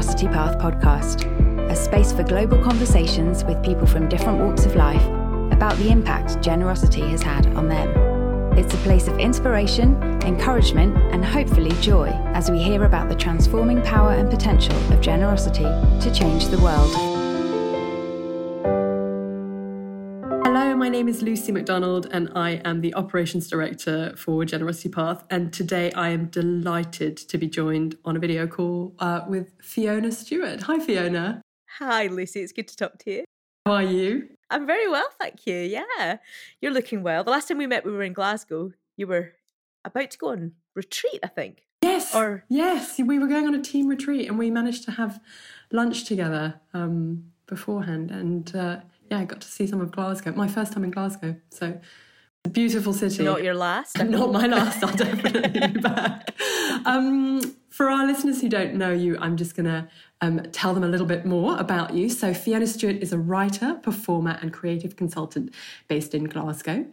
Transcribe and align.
Generosity 0.00 0.28
Path 0.28 0.56
podcast, 0.56 1.70
a 1.70 1.76
space 1.76 2.10
for 2.10 2.22
global 2.22 2.56
conversations 2.62 3.44
with 3.44 3.62
people 3.62 3.86
from 3.86 4.08
different 4.08 4.38
walks 4.38 4.64
of 4.64 4.74
life 4.74 5.04
about 5.52 5.76
the 5.76 5.90
impact 5.90 6.42
generosity 6.42 7.02
has 7.02 7.20
had 7.20 7.46
on 7.48 7.68
them. 7.68 7.90
It's 8.56 8.72
a 8.72 8.78
place 8.78 9.08
of 9.08 9.18
inspiration, 9.18 10.02
encouragement, 10.22 10.96
and 11.12 11.22
hopefully 11.22 11.72
joy 11.82 12.08
as 12.32 12.50
we 12.50 12.62
hear 12.62 12.84
about 12.84 13.10
the 13.10 13.14
transforming 13.14 13.82
power 13.82 14.12
and 14.12 14.30
potential 14.30 14.74
of 14.90 15.02
generosity 15.02 15.64
to 15.64 16.10
change 16.14 16.46
the 16.46 16.58
world. 16.60 17.09
Name 20.90 21.06
is 21.06 21.22
Lucy 21.22 21.52
McDonald, 21.52 22.08
and 22.10 22.32
I 22.34 22.60
am 22.64 22.80
the 22.80 22.92
Operations 22.94 23.48
Director 23.48 24.12
for 24.16 24.44
Generosity 24.44 24.88
Path. 24.88 25.22
And 25.30 25.52
today 25.52 25.92
I 25.92 26.08
am 26.08 26.26
delighted 26.26 27.16
to 27.16 27.38
be 27.38 27.48
joined 27.48 27.96
on 28.04 28.16
a 28.16 28.18
video 28.18 28.48
call 28.48 28.94
uh, 28.98 29.20
with 29.28 29.52
Fiona 29.62 30.10
Stewart. 30.10 30.62
Hi, 30.62 30.80
Fiona. 30.80 31.42
Hi, 31.78 32.08
Lucy. 32.08 32.40
It's 32.40 32.52
good 32.52 32.66
to 32.66 32.76
talk 32.76 32.98
to 32.98 33.10
you. 33.12 33.24
How 33.66 33.74
are 33.74 33.82
you? 33.84 34.30
I'm 34.50 34.66
very 34.66 34.88
well, 34.88 35.06
thank 35.20 35.46
you. 35.46 35.54
Yeah, 35.54 36.16
you're 36.60 36.72
looking 36.72 37.04
well. 37.04 37.22
The 37.22 37.30
last 37.30 37.46
time 37.46 37.58
we 37.58 37.68
met, 37.68 37.84
we 37.84 37.92
were 37.92 38.02
in 38.02 38.12
Glasgow. 38.12 38.72
You 38.96 39.06
were 39.06 39.34
about 39.84 40.10
to 40.10 40.18
go 40.18 40.30
on 40.30 40.52
retreat, 40.74 41.20
I 41.22 41.28
think. 41.28 41.62
Yes. 41.82 42.12
Or 42.16 42.44
yes, 42.48 42.98
we 42.98 43.20
were 43.20 43.28
going 43.28 43.46
on 43.46 43.54
a 43.54 43.62
team 43.62 43.86
retreat, 43.86 44.28
and 44.28 44.36
we 44.36 44.50
managed 44.50 44.84
to 44.86 44.90
have 44.90 45.20
lunch 45.70 46.04
together 46.04 46.60
um, 46.74 47.26
beforehand. 47.46 48.10
And 48.10 48.54
uh, 48.56 48.80
yeah, 49.10 49.18
I 49.18 49.24
got 49.24 49.40
to 49.40 49.48
see 49.48 49.66
some 49.66 49.80
of 49.80 49.90
Glasgow. 49.90 50.32
My 50.32 50.48
first 50.48 50.72
time 50.72 50.84
in 50.84 50.90
Glasgow, 50.90 51.36
so 51.50 51.80
beautiful 52.52 52.92
city. 52.92 53.24
Not 53.24 53.42
your 53.42 53.54
last. 53.54 53.98
Not 54.02 54.32
my 54.32 54.46
last. 54.46 54.82
I'll 54.82 54.96
definitely 54.96 55.68
be 55.68 55.80
back. 55.80 56.34
Um, 56.86 57.40
for 57.70 57.90
our 57.90 58.06
listeners 58.06 58.40
who 58.40 58.48
don't 58.48 58.74
know 58.74 58.92
you, 58.92 59.18
I'm 59.20 59.36
just 59.36 59.56
going 59.56 59.66
to 59.66 59.88
um, 60.20 60.40
tell 60.52 60.74
them 60.74 60.84
a 60.84 60.88
little 60.88 61.06
bit 61.06 61.26
more 61.26 61.58
about 61.58 61.92
you. 61.94 62.08
So, 62.08 62.32
Fiona 62.32 62.66
Stewart 62.66 62.96
is 62.96 63.12
a 63.12 63.18
writer, 63.18 63.74
performer, 63.74 64.38
and 64.40 64.52
creative 64.52 64.96
consultant 64.96 65.52
based 65.88 66.14
in 66.14 66.24
Glasgow. 66.24 66.86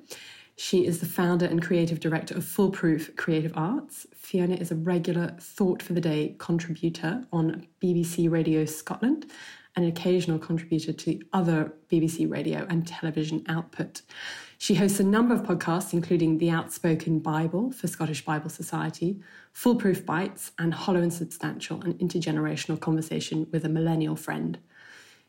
She 0.55 0.87
is 0.87 0.99
the 1.01 1.05
founder 1.05 1.45
and 1.45 1.61
creative 1.61 1.99
director 1.99 2.35
of 2.35 2.43
Foolproof 2.43 3.15
Creative 3.15 3.51
Arts. 3.55 4.07
Fiona 4.15 4.55
is 4.55 4.71
a 4.71 4.75
regular 4.75 5.35
Thought 5.39 5.83
for 5.83 5.93
the 5.93 6.01
Day 6.01 6.35
contributor 6.39 7.23
on 7.31 7.67
BBC 7.79 8.29
Radio 8.29 8.65
Scotland 8.65 9.27
an 9.77 9.85
occasional 9.85 10.39
contributor 10.39 10.91
to 10.91 11.21
other 11.31 11.71
BBC 11.89 12.29
radio 12.29 12.65
and 12.67 12.85
television 12.85 13.45
output. 13.47 14.01
She 14.57 14.73
hosts 14.73 14.99
a 14.99 15.03
number 15.03 15.35
of 15.35 15.43
podcasts, 15.43 15.93
including 15.93 16.39
The 16.39 16.49
Outspoken 16.49 17.19
Bible 17.19 17.71
for 17.71 17.87
Scottish 17.87 18.25
Bible 18.25 18.49
Society, 18.49 19.21
Foolproof 19.53 20.03
Bites, 20.03 20.51
and 20.57 20.73
Hollow 20.73 21.01
and 21.03 21.13
Substantial, 21.13 21.79
an 21.83 21.93
intergenerational 21.93 22.79
conversation 22.79 23.45
with 23.51 23.63
a 23.65 23.69
millennial 23.69 24.15
friend. 24.15 24.57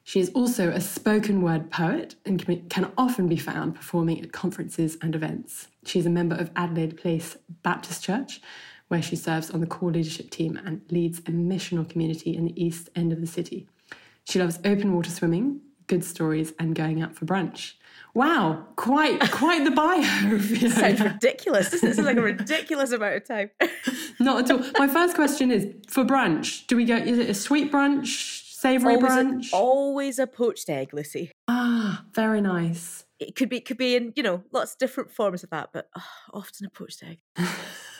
She 0.02 0.18
is 0.18 0.30
also 0.30 0.70
a 0.70 0.80
spoken 0.80 1.42
word 1.42 1.70
poet 1.70 2.14
and 2.24 2.42
can 2.70 2.90
often 2.96 3.28
be 3.28 3.36
found 3.36 3.74
performing 3.74 4.22
at 4.22 4.32
conferences 4.32 4.96
and 5.02 5.14
events. 5.14 5.68
She 5.84 5.98
is 5.98 6.06
a 6.06 6.10
member 6.10 6.36
of 6.36 6.50
Adelaide 6.56 6.96
Place 6.96 7.36
Baptist 7.62 8.02
Church, 8.02 8.40
where 8.88 9.02
she 9.02 9.16
serves 9.16 9.50
on 9.50 9.60
the 9.60 9.66
core 9.66 9.92
leadership 9.92 10.30
team 10.30 10.58
and 10.64 10.80
leads 10.90 11.18
a 11.18 11.32
missional 11.32 11.86
community 11.86 12.34
in 12.34 12.46
the 12.46 12.64
east 12.64 12.88
end 12.96 13.12
of 13.12 13.20
the 13.20 13.26
city. 13.26 13.68
She 14.28 14.38
loves 14.38 14.58
open 14.62 14.94
water 14.94 15.10
swimming, 15.10 15.62
good 15.86 16.04
stories, 16.04 16.52
and 16.58 16.74
going 16.74 17.00
out 17.00 17.14
for 17.14 17.24
brunch. 17.24 17.72
Wow, 18.12 18.66
quite 18.76 19.18
quite 19.30 19.64
the 19.64 19.70
bio. 19.70 20.38
Sounds 20.68 21.00
ridiculous. 21.00 21.70
This 21.70 21.82
is 21.82 21.98
like 21.98 22.18
a 22.18 22.22
ridiculous 22.22 22.92
amount 22.92 23.16
of 23.16 23.26
time. 23.26 23.50
Not 24.20 24.44
at 24.44 24.50
all. 24.50 24.70
My 24.78 24.86
first 24.86 25.14
question 25.14 25.50
is 25.50 25.66
for 25.88 26.04
brunch. 26.04 26.66
Do 26.66 26.76
we 26.76 26.84
go? 26.84 26.96
Is 26.96 27.18
it 27.18 27.30
a 27.30 27.34
sweet 27.34 27.72
brunch, 27.72 28.52
savoury 28.52 28.96
brunch? 28.96 29.50
A, 29.50 29.56
always 29.56 30.18
a 30.18 30.26
poached 30.26 30.68
egg, 30.68 30.92
Lucy. 30.92 31.32
Ah, 31.48 32.04
very 32.12 32.42
nice. 32.42 33.06
It 33.18 33.34
could 33.34 33.48
be 33.48 33.60
could 33.60 33.78
be 33.78 33.96
in 33.96 34.12
you 34.14 34.22
know 34.22 34.42
lots 34.52 34.72
of 34.72 34.78
different 34.78 35.10
forms 35.10 35.42
of 35.42 35.48
that, 35.50 35.70
but 35.72 35.88
oh, 35.96 36.04
often 36.34 36.66
a 36.66 36.70
poached 36.70 37.02
egg. 37.02 37.20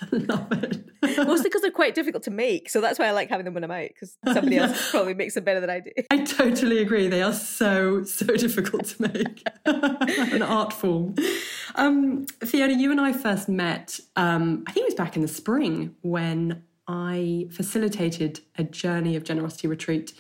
Love 0.13 0.53
it. 0.53 0.85
Mostly 1.17 1.45
because 1.45 1.63
they're 1.63 1.71
quite 1.71 1.95
difficult 1.95 2.23
to 2.25 2.31
make. 2.31 2.71
So 2.71 2.81
that's 2.81 2.99
why 2.99 3.07
I 3.07 3.11
like 3.13 3.29
having 3.29 3.45
them 3.45 3.55
when 3.55 3.65
I'm 3.65 3.71
out 3.71 3.89
because 3.89 4.17
somebody 4.25 4.57
yeah. 4.57 4.69
else 4.69 4.91
probably 4.91 5.15
makes 5.15 5.35
them 5.35 5.45
better 5.45 5.61
than 5.61 5.71
I 5.71 5.81
do. 5.81 5.91
I 6.11 6.19
totally 6.19 6.79
agree. 6.79 7.09
They 7.09 7.23
are 7.23 7.33
so, 7.33 8.05
so 8.05 8.27
difficult 8.37 8.87
to 8.87 9.03
make. 9.03 9.47
An 9.65 10.43
art 10.43 10.73
form. 10.73 11.15
Um, 11.75 12.27
Fiona, 12.45 12.75
you 12.75 12.91
and 12.91 13.01
I 13.01 13.13
first 13.13 13.49
met, 13.49 13.99
um, 14.17 14.65
I 14.67 14.73
think 14.73 14.85
it 14.85 14.89
was 14.89 14.95
back 14.95 15.17
in 15.17 15.23
the 15.23 15.29
spring 15.29 15.95
when 16.03 16.63
I 16.87 17.49
facilitated 17.51 18.41
a 18.57 18.65
journey 18.65 19.17
of 19.17 19.25
generosity 19.25 19.69
retreat 19.69 20.13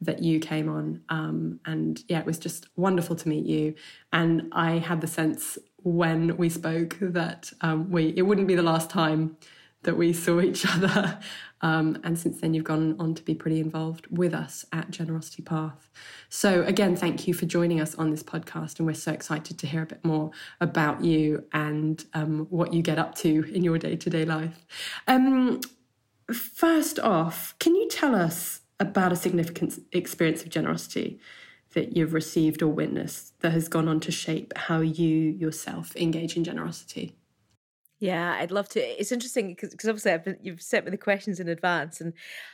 that 0.00 0.22
you 0.22 0.40
came 0.40 0.68
on. 0.68 1.02
Um, 1.08 1.60
and 1.64 2.02
yeah, 2.08 2.20
it 2.20 2.26
was 2.26 2.38
just 2.38 2.66
wonderful 2.76 3.16
to 3.16 3.28
meet 3.28 3.46
you. 3.46 3.74
And 4.12 4.50
I 4.52 4.78
had 4.78 5.00
the 5.00 5.06
sense 5.06 5.58
when 5.84 6.36
we 6.36 6.48
spoke 6.48 6.96
that 7.00 7.52
um, 7.60 7.90
we 7.90 8.14
it 8.16 8.22
wouldn't 8.22 8.48
be 8.48 8.54
the 8.54 8.62
last 8.62 8.90
time 8.90 9.36
that 9.84 9.96
we 9.96 10.12
saw 10.12 10.40
each 10.40 10.66
other. 10.74 11.18
Um, 11.60 11.98
and 12.04 12.18
since 12.18 12.40
then, 12.40 12.52
you've 12.52 12.64
gone 12.64 12.96
on 12.98 13.14
to 13.14 13.22
be 13.22 13.34
pretty 13.34 13.60
involved 13.60 14.06
with 14.10 14.34
us 14.34 14.66
at 14.72 14.90
Generosity 14.90 15.42
Path. 15.42 15.88
So, 16.28 16.62
again, 16.64 16.94
thank 16.94 17.26
you 17.26 17.32
for 17.32 17.46
joining 17.46 17.80
us 17.80 17.94
on 17.94 18.10
this 18.10 18.22
podcast. 18.22 18.78
And 18.78 18.86
we're 18.86 18.94
so 18.94 19.12
excited 19.12 19.58
to 19.58 19.66
hear 19.66 19.82
a 19.82 19.86
bit 19.86 20.04
more 20.04 20.30
about 20.60 21.02
you 21.02 21.44
and 21.52 22.04
um, 22.12 22.46
what 22.50 22.74
you 22.74 22.82
get 22.82 22.98
up 22.98 23.14
to 23.16 23.44
in 23.54 23.64
your 23.64 23.78
day 23.78 23.96
to 23.96 24.10
day 24.10 24.24
life. 24.24 24.66
Um, 25.06 25.60
first 26.32 26.98
off, 26.98 27.54
can 27.58 27.74
you 27.74 27.88
tell 27.88 28.14
us 28.14 28.60
about 28.80 29.12
a 29.12 29.16
significant 29.16 29.78
experience 29.92 30.42
of 30.42 30.50
generosity 30.50 31.18
that 31.74 31.96
you've 31.96 32.14
received 32.14 32.62
or 32.62 32.68
witnessed 32.68 33.38
that 33.40 33.52
has 33.52 33.68
gone 33.68 33.88
on 33.88 34.00
to 34.00 34.12
shape 34.12 34.52
how 34.56 34.80
you 34.80 35.06
yourself 35.06 35.94
engage 35.96 36.36
in 36.36 36.44
generosity? 36.44 37.16
Yeah, 38.00 38.36
I'd 38.38 38.50
love 38.50 38.68
to. 38.70 38.80
It's 38.80 39.12
interesting 39.12 39.56
because 39.58 39.88
obviously 39.88 40.18
been, 40.18 40.36
you've 40.42 40.60
sent 40.60 40.84
me 40.84 40.90
the 40.90 40.98
questions 40.98 41.40
in 41.40 41.48
advance, 41.48 42.00
and 42.00 42.12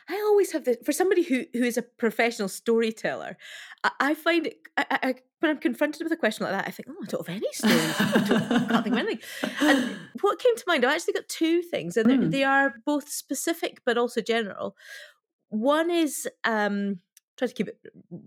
I 0.09 0.15
always 0.15 0.53
have 0.53 0.65
the 0.65 0.79
for 0.85 0.93
somebody 0.93 1.23
who 1.23 1.45
who 1.53 1.65
is 1.65 1.77
a 1.77 1.83
professional 1.83 2.49
storyteller. 2.49 3.37
I, 3.83 3.91
I 3.99 4.15
find 4.15 4.47
it 4.47 4.59
I, 4.77 4.85
I, 4.91 5.15
when 5.41 5.51
I'm 5.51 5.59
confronted 5.59 6.05
with 6.05 6.13
a 6.13 6.17
question 6.17 6.45
like 6.45 6.53
that, 6.53 6.69
I 6.69 6.71
think, 6.71 6.89
oh, 6.91 7.03
I 7.03 7.07
don't 7.07 7.27
have 7.27 7.37
any 7.37 7.53
stories. 7.53 7.97
I, 7.99 8.65
I 8.65 8.67
can't 8.69 8.85
think 8.85 8.95
of 8.95 8.99
anything. 8.99 9.21
And 9.61 9.97
what 10.21 10.39
came 10.39 10.57
to 10.57 10.65
mind, 10.67 10.85
I 10.85 10.95
actually 10.95 11.15
got 11.15 11.29
two 11.29 11.63
things, 11.63 11.97
and 11.97 12.09
mm. 12.09 12.31
they 12.31 12.45
are 12.45 12.75
both 12.85 13.09
specific 13.09 13.81
but 13.85 13.97
also 13.97 14.21
general. 14.21 14.77
One 15.49 15.91
is 15.91 16.29
um, 16.45 17.01
try 17.41 17.49
to 17.49 17.55
keep 17.55 17.69
it 17.69 17.81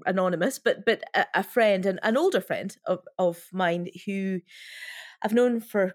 anonymous, 0.05 0.59
but 0.59 0.85
but 0.85 1.03
a, 1.13 1.25
a 1.35 1.43
friend, 1.43 1.85
an, 1.85 1.99
an 2.03 2.17
older 2.17 2.41
friend 2.41 2.75
of 2.85 2.99
of 3.17 3.45
mine 3.53 3.87
who 4.05 4.41
I've 5.21 5.33
known 5.33 5.59
for 5.59 5.93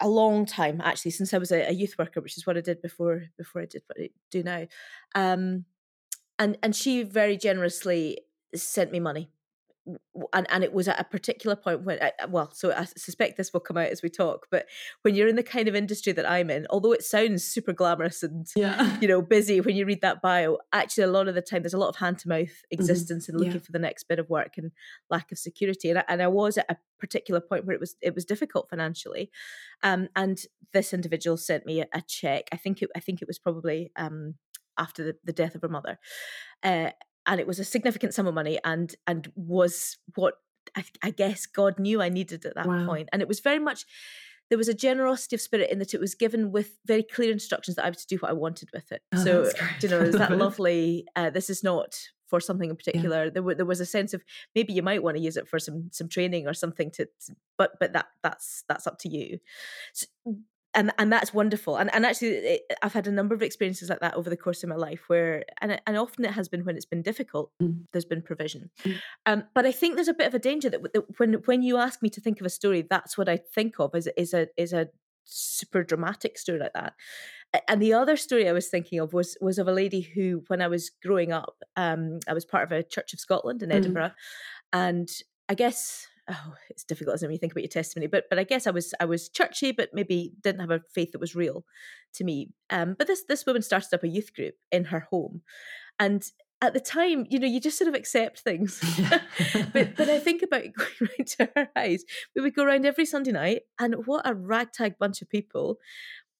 a 0.00 0.08
long 0.08 0.46
time 0.46 0.80
actually 0.82 1.10
since 1.10 1.32
I 1.34 1.38
was 1.38 1.52
a, 1.52 1.68
a, 1.68 1.72
youth 1.72 1.96
worker, 1.98 2.20
which 2.20 2.36
is 2.36 2.46
what 2.46 2.56
I 2.56 2.60
did 2.60 2.82
before 2.82 3.24
before 3.38 3.62
I 3.62 3.66
did 3.66 3.82
what 3.86 3.98
I 4.00 4.10
do 4.30 4.42
now. 4.42 4.66
Um, 5.14 5.64
and 6.38 6.58
and 6.62 6.74
she 6.74 7.02
very 7.02 7.36
generously 7.36 8.18
sent 8.54 8.90
me 8.92 9.00
money 9.00 9.30
and 10.32 10.46
and 10.50 10.64
it 10.64 10.72
was 10.72 10.88
at 10.88 10.98
a 10.98 11.04
particular 11.04 11.54
point 11.54 11.82
when 11.82 11.98
uh, 12.00 12.10
uh, 12.22 12.26
well 12.28 12.50
so 12.52 12.72
i 12.72 12.84
suspect 12.84 13.36
this 13.36 13.52
will 13.52 13.60
come 13.60 13.76
out 13.76 13.88
as 13.88 14.02
we 14.02 14.08
talk 14.08 14.46
but 14.50 14.66
when 15.02 15.14
you're 15.14 15.28
in 15.28 15.36
the 15.36 15.42
kind 15.42 15.68
of 15.68 15.76
industry 15.76 16.12
that 16.12 16.28
i'm 16.28 16.50
in 16.50 16.66
although 16.70 16.92
it 16.92 17.04
sounds 17.04 17.44
super 17.44 17.72
glamorous 17.72 18.22
and 18.22 18.46
yeah. 18.56 18.98
you 19.00 19.06
know 19.06 19.22
busy 19.22 19.60
when 19.60 19.76
you 19.76 19.86
read 19.86 20.00
that 20.00 20.20
bio 20.20 20.58
actually 20.72 21.04
a 21.04 21.08
lot 21.08 21.28
of 21.28 21.34
the 21.34 21.42
time 21.42 21.62
there's 21.62 21.74
a 21.74 21.78
lot 21.78 21.88
of 21.88 21.96
hand 21.96 22.18
to 22.18 22.28
mouth 22.28 22.48
mm-hmm. 22.48 22.74
existence 22.74 23.24
mm-hmm. 23.24 23.32
and 23.32 23.40
looking 23.40 23.60
yeah. 23.60 23.64
for 23.64 23.72
the 23.72 23.78
next 23.78 24.04
bit 24.04 24.18
of 24.18 24.28
work 24.28 24.54
and 24.56 24.72
lack 25.10 25.30
of 25.30 25.38
security 25.38 25.88
and 25.88 25.98
I, 26.00 26.04
and 26.08 26.22
I 26.22 26.28
was 26.28 26.58
at 26.58 26.70
a 26.70 26.76
particular 26.98 27.40
point 27.40 27.64
where 27.64 27.74
it 27.74 27.80
was 27.80 27.94
it 28.00 28.14
was 28.14 28.24
difficult 28.24 28.68
financially 28.68 29.30
um, 29.82 30.08
and 30.16 30.38
this 30.72 30.92
individual 30.92 31.36
sent 31.36 31.64
me 31.64 31.80
a, 31.80 31.86
a 31.92 32.02
check 32.02 32.48
i 32.52 32.56
think 32.56 32.82
it 32.82 32.90
i 32.96 33.00
think 33.00 33.22
it 33.22 33.28
was 33.28 33.38
probably 33.38 33.92
um, 33.96 34.34
after 34.78 35.04
the, 35.04 35.16
the 35.24 35.32
death 35.32 35.54
of 35.54 35.62
her 35.62 35.68
mother 35.68 35.98
uh, 36.62 36.90
and 37.26 37.40
it 37.40 37.46
was 37.46 37.58
a 37.58 37.64
significant 37.64 38.14
sum 38.14 38.26
of 38.26 38.34
money 38.34 38.58
and 38.64 38.94
and 39.06 39.30
was 39.34 39.98
what 40.14 40.34
I, 40.76 40.84
I 41.02 41.10
guess 41.10 41.46
God 41.46 41.78
knew 41.78 42.02
I 42.02 42.08
needed 42.08 42.44
at 42.44 42.54
that 42.54 42.66
wow. 42.66 42.86
point. 42.86 43.08
And 43.12 43.22
it 43.22 43.28
was 43.28 43.40
very 43.40 43.58
much 43.58 43.84
there 44.48 44.58
was 44.58 44.68
a 44.68 44.74
generosity 44.74 45.34
of 45.34 45.42
spirit 45.42 45.70
in 45.70 45.78
that 45.80 45.94
it 45.94 46.00
was 46.00 46.14
given 46.14 46.52
with 46.52 46.78
very 46.84 47.02
clear 47.02 47.32
instructions 47.32 47.76
that 47.76 47.84
I 47.84 47.88
was 47.88 48.04
to 48.04 48.06
do 48.06 48.16
what 48.20 48.30
I 48.30 48.34
wanted 48.34 48.68
with 48.72 48.92
it. 48.92 49.02
Oh, 49.12 49.24
so 49.24 49.50
you 49.80 49.88
know, 49.88 50.00
there's 50.00 50.16
that 50.16 50.30
lovely. 50.38 51.06
Uh, 51.16 51.30
this 51.30 51.50
is 51.50 51.64
not 51.64 51.98
for 52.28 52.40
something 52.40 52.70
in 52.70 52.76
particular. 52.76 53.24
Yeah. 53.24 53.30
There, 53.30 53.42
w- 53.42 53.56
there 53.56 53.66
was 53.66 53.80
a 53.80 53.86
sense 53.86 54.14
of 54.14 54.24
maybe 54.54 54.72
you 54.72 54.82
might 54.82 55.02
want 55.02 55.16
to 55.16 55.22
use 55.22 55.36
it 55.36 55.48
for 55.48 55.58
some 55.58 55.88
some 55.92 56.08
training 56.08 56.46
or 56.46 56.54
something 56.54 56.90
to, 56.92 57.06
to 57.06 57.34
but 57.58 57.72
but 57.80 57.92
that 57.94 58.06
that's 58.22 58.64
that's 58.68 58.86
up 58.86 58.98
to 59.00 59.08
you. 59.08 59.38
So, 59.92 60.06
and 60.76 60.92
and 60.98 61.12
that's 61.12 61.34
wonderful 61.34 61.76
and 61.76 61.92
and 61.92 62.06
actually 62.06 62.28
it, 62.28 62.62
i've 62.82 62.92
had 62.92 63.08
a 63.08 63.10
number 63.10 63.34
of 63.34 63.42
experiences 63.42 63.88
like 63.90 64.00
that 64.00 64.14
over 64.14 64.30
the 64.30 64.36
course 64.36 64.62
of 64.62 64.68
my 64.68 64.76
life 64.76 65.04
where 65.08 65.44
and 65.60 65.80
and 65.86 65.96
often 65.96 66.24
it 66.24 66.30
has 66.30 66.48
been 66.48 66.64
when 66.64 66.76
it's 66.76 66.84
been 66.84 67.02
difficult 67.02 67.50
mm. 67.60 67.80
there's 67.92 68.04
been 68.04 68.22
provision 68.22 68.70
mm. 68.84 68.96
um, 69.26 69.42
but 69.54 69.66
i 69.66 69.72
think 69.72 69.96
there's 69.96 70.06
a 70.06 70.14
bit 70.14 70.28
of 70.28 70.34
a 70.34 70.38
danger 70.38 70.70
that, 70.70 70.80
that, 70.92 71.18
when 71.18 71.34
when 71.46 71.62
you 71.62 71.76
ask 71.76 72.02
me 72.02 72.10
to 72.10 72.20
think 72.20 72.38
of 72.38 72.46
a 72.46 72.50
story 72.50 72.86
that's 72.88 73.18
what 73.18 73.28
i 73.28 73.36
think 73.36 73.80
of 73.80 73.94
is 73.94 74.08
is 74.16 74.32
a 74.32 74.46
is 74.56 74.72
a 74.72 74.88
super 75.26 75.82
dramatic 75.82 76.38
story 76.38 76.58
like 76.58 76.72
that. 76.72 76.94
And 77.68 77.80
the 77.80 77.92
other 77.92 78.16
story 78.16 78.48
I 78.48 78.52
was 78.52 78.68
thinking 78.68 78.98
of 78.98 79.12
was 79.12 79.36
was 79.40 79.58
of 79.58 79.68
a 79.68 79.72
lady 79.72 80.00
who, 80.00 80.44
when 80.48 80.60
I 80.60 80.68
was 80.68 80.90
growing 81.02 81.32
up, 81.32 81.56
um, 81.76 82.20
I 82.28 82.32
was 82.32 82.44
part 82.44 82.64
of 82.64 82.72
a 82.72 82.82
Church 82.82 83.12
of 83.12 83.20
Scotland 83.20 83.62
in 83.62 83.70
mm. 83.70 83.74
Edinburgh, 83.74 84.12
and 84.72 85.08
I 85.48 85.54
guess 85.54 86.06
oh, 86.28 86.54
it's 86.70 86.84
difficult 86.84 87.14
as 87.14 87.22
when 87.22 87.30
you 87.30 87.38
think 87.38 87.52
about 87.52 87.62
your 87.62 87.68
testimony, 87.68 88.06
but 88.06 88.24
but 88.28 88.38
I 88.38 88.44
guess 88.44 88.66
I 88.66 88.70
was 88.70 88.94
I 89.00 89.04
was 89.04 89.28
churchy, 89.28 89.72
but 89.72 89.90
maybe 89.92 90.32
didn't 90.42 90.60
have 90.60 90.70
a 90.70 90.82
faith 90.92 91.12
that 91.12 91.20
was 91.20 91.34
real 91.34 91.64
to 92.14 92.24
me. 92.24 92.50
Um, 92.70 92.94
but 92.98 93.06
this 93.06 93.24
this 93.28 93.46
woman 93.46 93.62
started 93.62 93.92
up 93.92 94.02
a 94.02 94.08
youth 94.08 94.34
group 94.34 94.54
in 94.70 94.84
her 94.86 95.00
home, 95.10 95.42
and 95.98 96.24
at 96.62 96.72
the 96.72 96.80
time, 96.80 97.26
you 97.28 97.38
know, 97.38 97.46
you 97.46 97.60
just 97.60 97.78
sort 97.78 97.88
of 97.88 97.94
accept 97.94 98.40
things. 98.40 98.80
but 99.72 99.96
but 99.96 100.08
I 100.08 100.18
think 100.20 100.42
about 100.42 100.62
going 100.76 101.10
round 101.18 101.26
to 101.38 101.50
her 101.54 101.68
eyes. 101.76 102.04
We 102.34 102.42
would 102.42 102.54
go 102.54 102.64
around 102.64 102.86
every 102.86 103.06
Sunday 103.06 103.32
night, 103.32 103.62
and 103.78 104.06
what 104.06 104.28
a 104.28 104.34
ragtag 104.34 104.98
bunch 104.98 105.22
of 105.22 105.28
people. 105.28 105.78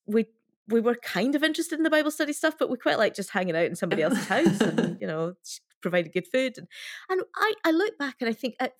We 0.07 0.27
we 0.69 0.81
were 0.81 0.97
kind 0.97 1.35
of 1.35 1.45
interested 1.45 1.79
in 1.79 1.85
the 1.85 1.91
Bible 1.91 2.11
study 2.11 2.33
stuff, 2.33 2.55
but 2.59 2.71
we 2.71 2.77
quite 2.77 2.99
like 2.99 3.15
just 3.15 3.31
hanging 3.31 3.57
out 3.57 3.67
in 3.67 3.77
somebody 3.77 4.03
else's 4.03 4.27
house 4.27 4.61
and, 4.61 4.99
you 5.01 5.07
know, 5.07 5.35
provided 5.81 6.13
good 6.13 6.27
food. 6.27 6.59
And, 6.59 6.67
and 7.09 7.23
I, 7.37 7.55
I 7.65 7.71
look 7.71 7.97
back 7.99 8.17
and 8.21 8.29
I 8.29 8.33
think 8.33 8.57
at 8.59 8.73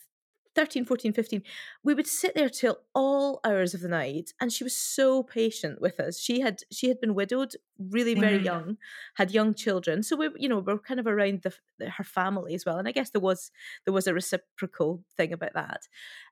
13, 0.57 0.87
14, 0.87 1.13
15, 1.13 1.43
we 1.85 1.95
would 1.95 2.07
sit 2.07 2.35
there 2.35 2.49
till 2.49 2.79
all 2.95 3.41
hours 3.45 3.75
of 3.75 3.83
the 3.83 3.89
night. 3.89 4.33
And 4.41 4.51
she 4.51 4.65
was 4.65 4.75
so 4.75 5.23
patient 5.23 5.81
with 5.81 6.01
us. 6.01 6.19
She 6.19 6.41
had 6.41 6.63
she 6.73 6.89
had 6.89 6.99
been 6.99 7.15
widowed 7.15 7.55
really 7.79 8.15
very 8.15 8.39
yeah. 8.39 8.53
young, 8.53 8.79
had 9.17 9.31
young 9.31 9.53
children. 9.53 10.03
So 10.03 10.17
we, 10.17 10.31
you 10.37 10.49
know, 10.49 10.59
we 10.59 10.73
are 10.73 10.79
kind 10.79 10.99
of 10.99 11.07
around 11.07 11.43
the, 11.43 11.53
the, 11.79 11.91
her 11.91 12.05
family 12.05 12.55
as 12.55 12.65
well. 12.65 12.79
And 12.79 12.89
I 12.89 12.93
guess 12.93 13.11
there 13.11 13.21
was 13.21 13.51
there 13.85 13.93
was 13.93 14.07
a 14.07 14.15
reciprocal 14.15 15.05
thing 15.17 15.33
about 15.33 15.53
that. 15.53 15.83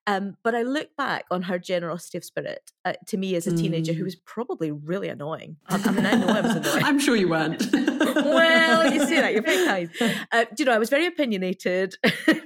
Um, 0.06 0.36
but 0.42 0.54
I 0.54 0.62
look 0.62 0.96
back 0.96 1.26
on 1.30 1.42
her 1.42 1.58
generosity 1.58 2.18
of 2.18 2.24
spirit 2.24 2.72
uh, 2.84 2.94
to 3.06 3.16
me 3.16 3.36
as 3.36 3.46
a 3.46 3.56
teenager 3.56 3.92
who 3.92 4.02
mm. 4.02 4.04
was 4.04 4.16
probably 4.16 4.70
really 4.70 5.08
annoying. 5.08 5.56
I, 5.68 5.76
I 5.76 5.90
mean, 5.92 6.06
I 6.06 6.14
know 6.14 6.28
I 6.28 6.40
was 6.40 6.56
annoying. 6.56 6.84
I'm 6.84 6.98
sure 6.98 7.16
you 7.16 7.28
weren't. 7.28 7.66
well, 7.72 8.92
you 8.92 9.04
see 9.06 9.20
that 9.20 9.32
you're 9.32 9.42
very 9.42 9.66
kind. 9.98 10.24
Uh, 10.32 10.44
you 10.58 10.64
know, 10.64 10.72
I 10.72 10.78
was 10.78 10.90
very 10.90 11.06
opinionated. 11.06 11.94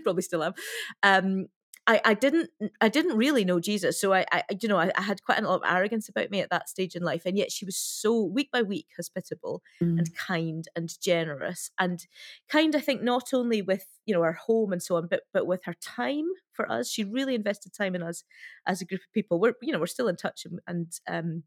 probably 0.04 0.22
still 0.22 0.44
am. 0.44 0.54
Um, 1.02 1.46
I, 1.88 2.02
I 2.04 2.14
didn't 2.14 2.50
I 2.82 2.90
didn't 2.90 3.16
really 3.16 3.46
know 3.46 3.60
Jesus, 3.60 3.98
so 3.98 4.12
I, 4.12 4.26
I 4.30 4.44
you 4.60 4.68
know 4.68 4.76
I, 4.76 4.92
I, 4.94 5.00
had 5.00 5.22
quite 5.24 5.38
a 5.38 5.48
lot 5.48 5.62
of 5.62 5.62
arrogance 5.66 6.06
about 6.06 6.30
me 6.30 6.40
at 6.40 6.50
that 6.50 6.68
stage 6.68 6.94
in 6.94 7.02
life, 7.02 7.22
and 7.24 7.38
yet 7.38 7.50
she 7.50 7.64
was 7.64 7.78
so 7.78 8.22
week 8.22 8.50
by 8.52 8.60
week 8.60 8.88
hospitable 8.94 9.62
mm. 9.82 9.96
and 9.98 10.14
kind 10.14 10.66
and 10.76 10.90
generous 11.00 11.70
and 11.78 12.06
kind. 12.46 12.76
I 12.76 12.80
think 12.80 13.02
not 13.02 13.32
only 13.32 13.62
with 13.62 13.86
you 14.04 14.12
know 14.12 14.22
our 14.22 14.34
home 14.34 14.70
and 14.70 14.82
so 14.82 14.96
on, 14.96 15.08
but 15.08 15.22
but 15.32 15.46
with 15.46 15.64
her 15.64 15.74
time 15.80 16.26
for 16.52 16.70
us. 16.70 16.90
She 16.90 17.04
really 17.04 17.34
invested 17.34 17.72
time 17.72 17.94
in 17.94 18.02
us 18.02 18.22
as 18.66 18.82
a 18.82 18.84
group 18.84 19.00
of 19.00 19.12
people. 19.14 19.40
We're 19.40 19.54
you 19.62 19.72
know 19.72 19.80
we're 19.80 19.86
still 19.86 20.08
in 20.08 20.16
touch 20.16 20.44
and, 20.44 20.60
and 20.66 20.92
um, 21.08 21.42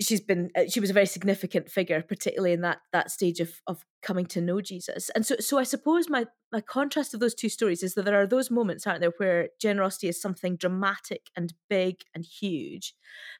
she's 0.00 0.20
been 0.20 0.50
uh, 0.56 0.64
she 0.68 0.80
was 0.80 0.90
a 0.90 0.94
very 0.94 1.06
significant 1.06 1.70
figure 1.70 2.02
particularly 2.02 2.52
in 2.52 2.62
that 2.62 2.78
that 2.92 3.10
stage 3.10 3.40
of 3.40 3.60
of 3.66 3.84
coming 4.02 4.26
to 4.26 4.40
know 4.40 4.60
jesus. 4.60 5.10
And 5.14 5.24
so 5.24 5.36
so 5.38 5.58
i 5.58 5.62
suppose 5.62 6.08
my 6.08 6.26
my 6.52 6.60
contrast 6.60 7.14
of 7.14 7.20
those 7.20 7.34
two 7.34 7.48
stories 7.48 7.82
is 7.82 7.94
that 7.94 8.04
there 8.04 8.20
are 8.20 8.26
those 8.26 8.50
moments 8.50 8.86
aren't 8.86 9.00
there 9.00 9.12
where 9.18 9.48
generosity 9.60 10.08
is 10.08 10.20
something 10.20 10.56
dramatic 10.56 11.22
and 11.36 11.52
big 11.68 11.96
and 12.14 12.24
huge 12.24 12.94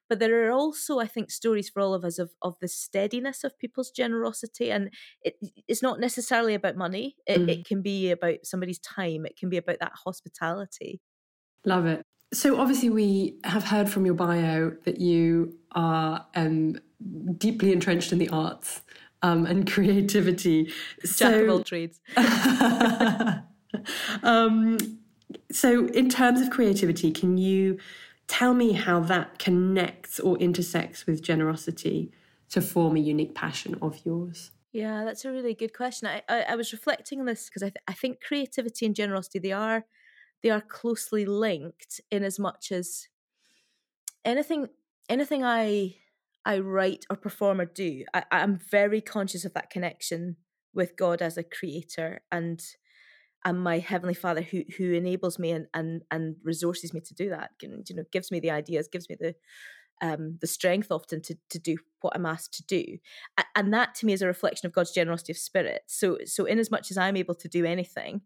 but 0.08 0.18
there 0.18 0.48
are 0.48 0.52
also 0.52 0.98
i 0.98 1.06
think 1.06 1.30
stories 1.30 1.68
for 1.68 1.80
all 1.80 1.94
of 1.94 2.04
us 2.04 2.18
of 2.18 2.30
of 2.42 2.56
the 2.60 2.68
steadiness 2.68 3.44
of 3.44 3.58
people's 3.58 3.90
generosity. 3.90 4.70
And 4.70 4.90
it, 5.22 5.36
it's 5.68 5.82
not 5.82 6.00
necessarily 6.00 6.54
about 6.54 6.76
money. 6.76 7.16
It, 7.26 7.40
mm. 7.40 7.48
it 7.48 7.66
can 7.66 7.82
be 7.82 8.10
about 8.10 8.44
somebody's 8.44 8.78
time. 8.78 9.26
It 9.26 9.36
can 9.36 9.48
be 9.48 9.56
about 9.56 9.78
that 9.80 9.92
hospitality. 10.04 11.00
Love 11.64 11.86
it 11.86 12.04
so, 12.34 12.60
obviously, 12.60 12.90
we 12.90 13.38
have 13.44 13.64
heard 13.64 13.88
from 13.88 14.04
your 14.04 14.14
bio 14.14 14.72
that 14.84 15.00
you 15.00 15.56
are 15.72 16.26
um, 16.34 16.76
deeply 17.38 17.72
entrenched 17.72 18.12
in 18.12 18.18
the 18.18 18.28
arts 18.28 18.82
um, 19.22 19.46
and 19.46 19.66
creativity. 19.72 20.72
So, 21.04 21.30
Jack 21.30 21.42
of 21.42 21.48
all 21.48 21.64
trades. 21.64 22.00
um, 24.22 24.78
so, 25.50 25.86
in 25.86 26.08
terms 26.08 26.40
of 26.40 26.50
creativity, 26.50 27.10
can 27.10 27.38
you 27.38 27.78
tell 28.26 28.54
me 28.54 28.72
how 28.72 29.00
that 29.00 29.38
connects 29.38 30.18
or 30.18 30.36
intersects 30.38 31.06
with 31.06 31.22
generosity 31.22 32.10
to 32.50 32.60
form 32.60 32.96
a 32.96 33.00
unique 33.00 33.34
passion 33.34 33.76
of 33.80 34.00
yours? 34.04 34.50
Yeah, 34.72 35.04
that's 35.04 35.24
a 35.24 35.30
really 35.30 35.54
good 35.54 35.72
question. 35.72 36.08
I, 36.08 36.22
I, 36.28 36.40
I 36.50 36.56
was 36.56 36.72
reflecting 36.72 37.20
on 37.20 37.26
this 37.26 37.48
because 37.48 37.62
I, 37.62 37.68
th- 37.68 37.84
I 37.86 37.92
think 37.92 38.20
creativity 38.20 38.86
and 38.86 38.94
generosity 38.94 39.38
they 39.38 39.52
are 39.52 39.84
they 40.44 40.50
are 40.50 40.60
closely 40.60 41.24
linked 41.24 42.02
in 42.10 42.22
as 42.22 42.38
much 42.38 42.70
as 42.70 43.08
anything 44.26 44.68
anything 45.08 45.42
I 45.42 45.96
I 46.44 46.58
write 46.58 47.06
or 47.08 47.16
perform 47.16 47.62
or 47.62 47.64
do, 47.64 48.04
I'm 48.30 48.58
very 48.58 49.00
conscious 49.00 49.46
of 49.46 49.54
that 49.54 49.70
connection 49.70 50.36
with 50.74 50.96
God 50.98 51.22
as 51.22 51.38
a 51.38 51.42
creator 51.42 52.20
and 52.30 52.62
and 53.46 53.58
my 53.58 53.78
heavenly 53.78 54.14
Father 54.14 54.42
who 54.42 54.64
who 54.76 54.92
enables 54.92 55.38
me 55.38 55.50
and 55.50 55.66
and 55.72 56.02
and 56.10 56.36
resources 56.44 56.92
me 56.92 57.00
to 57.00 57.14
do 57.14 57.30
that. 57.30 57.52
And, 57.62 57.88
you 57.88 57.96
know, 57.96 58.04
gives 58.12 58.30
me 58.30 58.38
the 58.38 58.50
ideas, 58.50 58.88
gives 58.92 59.08
me 59.08 59.16
the 59.18 59.34
um, 60.02 60.36
the 60.42 60.46
strength 60.46 60.90
often 60.90 61.22
to 61.22 61.36
to 61.48 61.58
do 61.58 61.78
what 62.02 62.14
I'm 62.14 62.26
asked 62.26 62.52
to 62.54 62.64
do, 62.66 62.98
and 63.56 63.72
that 63.72 63.94
to 63.96 64.06
me 64.06 64.12
is 64.12 64.20
a 64.20 64.26
reflection 64.26 64.66
of 64.66 64.74
God's 64.74 64.92
generosity 64.92 65.32
of 65.32 65.38
spirit. 65.38 65.84
So 65.86 66.18
so 66.26 66.44
in 66.44 66.58
as 66.58 66.70
much 66.70 66.90
as 66.90 66.98
I'm 66.98 67.16
able 67.16 67.34
to 67.36 67.48
do 67.48 67.64
anything, 67.64 68.20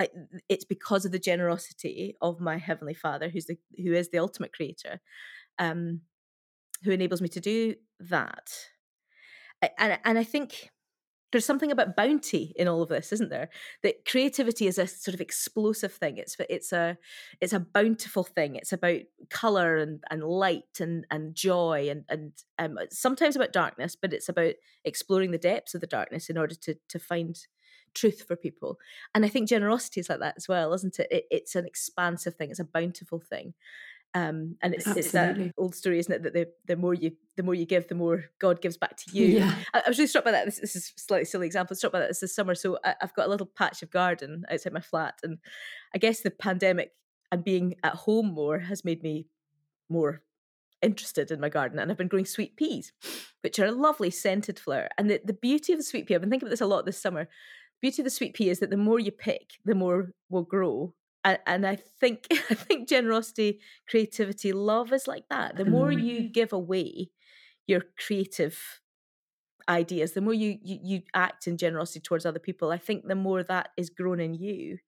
I, 0.00 0.08
it's 0.48 0.64
because 0.64 1.04
of 1.04 1.12
the 1.12 1.18
generosity 1.18 2.16
of 2.22 2.40
my 2.40 2.56
heavenly 2.56 2.94
Father, 2.94 3.28
who's 3.28 3.46
the 3.46 3.58
who 3.76 3.92
is 3.92 4.08
the 4.10 4.18
ultimate 4.18 4.52
creator, 4.52 5.00
um, 5.58 6.00
who 6.82 6.90
enables 6.90 7.20
me 7.20 7.28
to 7.28 7.40
do 7.40 7.74
that. 8.00 8.50
And 9.78 9.98
and 10.04 10.18
I 10.18 10.24
think 10.24 10.70
there's 11.32 11.44
something 11.44 11.70
about 11.70 11.96
bounty 11.96 12.52
in 12.56 12.66
all 12.66 12.82
of 12.82 12.88
this, 12.88 13.12
isn't 13.12 13.30
there? 13.30 13.50
That 13.82 14.04
creativity 14.04 14.66
is 14.66 14.78
a 14.78 14.86
sort 14.86 15.14
of 15.14 15.20
explosive 15.20 15.92
thing. 15.92 16.16
It's 16.16 16.36
it's 16.48 16.72
a 16.72 16.96
it's 17.40 17.52
a 17.52 17.60
bountiful 17.60 18.24
thing. 18.24 18.56
It's 18.56 18.72
about 18.72 19.00
color 19.28 19.76
and 19.76 20.02
and 20.10 20.24
light 20.24 20.80
and 20.80 21.06
and 21.10 21.34
joy 21.34 21.88
and 21.90 22.04
and 22.08 22.32
um, 22.58 22.78
sometimes 22.90 23.36
about 23.36 23.52
darkness, 23.52 23.96
but 24.00 24.12
it's 24.14 24.28
about 24.28 24.54
exploring 24.84 25.30
the 25.30 25.38
depths 25.38 25.74
of 25.74 25.82
the 25.82 25.86
darkness 25.86 26.30
in 26.30 26.38
order 26.38 26.54
to 26.54 26.76
to 26.88 26.98
find 26.98 27.38
truth 27.94 28.22
for 28.26 28.36
people. 28.36 28.78
And 29.14 29.24
I 29.24 29.28
think 29.28 29.48
generosity 29.48 30.00
is 30.00 30.08
like 30.08 30.20
that 30.20 30.34
as 30.36 30.48
well, 30.48 30.72
isn't 30.74 30.98
it? 30.98 31.08
it 31.10 31.24
it's 31.30 31.54
an 31.54 31.66
expansive 31.66 32.34
thing. 32.36 32.50
It's 32.50 32.60
a 32.60 32.64
bountiful 32.64 33.20
thing. 33.20 33.54
Um, 34.12 34.56
and 34.60 34.74
it's, 34.74 34.88
it's 34.88 35.12
that 35.12 35.38
old 35.56 35.74
story, 35.74 36.00
isn't 36.00 36.12
it? 36.12 36.22
That 36.24 36.34
the, 36.34 36.48
the 36.66 36.76
more 36.76 36.94
you 36.94 37.12
the 37.36 37.44
more 37.44 37.54
you 37.54 37.64
give, 37.64 37.86
the 37.86 37.94
more 37.94 38.24
God 38.40 38.60
gives 38.60 38.76
back 38.76 38.96
to 38.96 39.04
you. 39.12 39.26
Yeah. 39.38 39.54
I, 39.72 39.82
I 39.86 39.88
was 39.88 39.98
really 39.98 40.08
struck 40.08 40.24
by 40.24 40.32
that. 40.32 40.46
This, 40.46 40.58
this 40.58 40.76
is 40.76 40.92
a 40.96 41.00
slightly 41.00 41.24
silly 41.24 41.46
example. 41.46 41.76
Struck 41.76 41.92
by 41.92 42.00
that 42.00 42.08
this, 42.08 42.20
this 42.20 42.34
summer. 42.34 42.54
So 42.54 42.78
I, 42.84 42.96
I've 43.00 43.14
got 43.14 43.26
a 43.26 43.30
little 43.30 43.46
patch 43.46 43.82
of 43.82 43.90
garden 43.90 44.44
outside 44.50 44.72
my 44.72 44.80
flat, 44.80 45.20
and 45.22 45.38
I 45.94 45.98
guess 45.98 46.20
the 46.20 46.30
pandemic 46.30 46.92
and 47.32 47.44
being 47.44 47.76
at 47.84 47.94
home 47.94 48.34
more 48.34 48.58
has 48.58 48.84
made 48.84 49.02
me 49.02 49.28
more 49.88 50.22
interested 50.82 51.30
in 51.30 51.40
my 51.40 51.48
garden 51.48 51.78
and 51.78 51.90
I've 51.90 51.98
been 51.98 52.08
growing 52.08 52.24
sweet 52.24 52.56
peas, 52.56 52.92
which 53.42 53.58
are 53.58 53.66
a 53.66 53.72
lovely 53.72 54.10
scented 54.10 54.58
flower. 54.58 54.88
And 54.96 55.10
the, 55.10 55.20
the 55.24 55.32
beauty 55.32 55.72
of 55.72 55.78
the 55.78 55.84
sweet 55.84 56.06
pea, 56.06 56.14
I've 56.14 56.20
been 56.20 56.30
thinking 56.30 56.46
about 56.46 56.52
this 56.52 56.60
a 56.60 56.66
lot 56.66 56.86
this 56.86 57.00
summer 57.00 57.28
beauty 57.80 58.02
of 58.02 58.04
the 58.04 58.10
sweet 58.10 58.34
pea 58.34 58.50
is 58.50 58.60
that 58.60 58.70
the 58.70 58.76
more 58.76 58.98
you 58.98 59.10
pick, 59.10 59.52
the 59.64 59.74
more 59.74 60.12
will 60.28 60.42
grow. 60.42 60.94
And, 61.24 61.38
and 61.46 61.66
I 61.66 61.76
think 61.76 62.26
I 62.50 62.54
think 62.54 62.88
generosity, 62.88 63.60
creativity, 63.88 64.52
love 64.52 64.92
is 64.92 65.06
like 65.06 65.24
that. 65.30 65.56
The 65.56 65.64
more 65.64 65.92
you 65.92 66.28
give 66.28 66.52
away 66.52 67.10
your 67.66 67.82
creative 67.98 68.80
ideas, 69.68 70.12
the 70.12 70.20
more 70.20 70.34
you, 70.34 70.58
you 70.62 70.78
you 70.82 71.02
act 71.14 71.46
in 71.46 71.56
generosity 71.56 72.00
towards 72.00 72.26
other 72.26 72.38
people, 72.38 72.70
I 72.70 72.78
think 72.78 73.06
the 73.06 73.14
more 73.14 73.42
that 73.42 73.70
is 73.76 73.90
grown 73.90 74.20
in 74.20 74.34
you. 74.34 74.78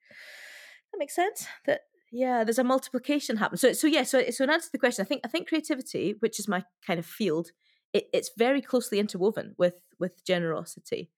That 0.92 0.98
makes 0.98 1.14
sense. 1.14 1.46
That 1.66 1.82
yeah, 2.10 2.44
there's 2.44 2.58
a 2.58 2.64
multiplication 2.64 3.38
happen. 3.38 3.56
So 3.56 3.72
so 3.72 3.86
yeah, 3.86 4.02
so 4.02 4.22
so 4.30 4.44
in 4.44 4.50
answer 4.50 4.66
to 4.66 4.72
the 4.72 4.78
question, 4.78 5.04
I 5.04 5.08
think 5.08 5.22
I 5.24 5.28
think 5.28 5.48
creativity, 5.48 6.16
which 6.20 6.38
is 6.38 6.48
my 6.48 6.64
kind 6.86 6.98
of 6.98 7.06
field, 7.06 7.50
it, 7.92 8.04
it's 8.12 8.30
very 8.36 8.60
closely 8.60 8.98
interwoven 8.98 9.54
with 9.58 9.74
with 9.98 10.24
generosity. 10.24 11.10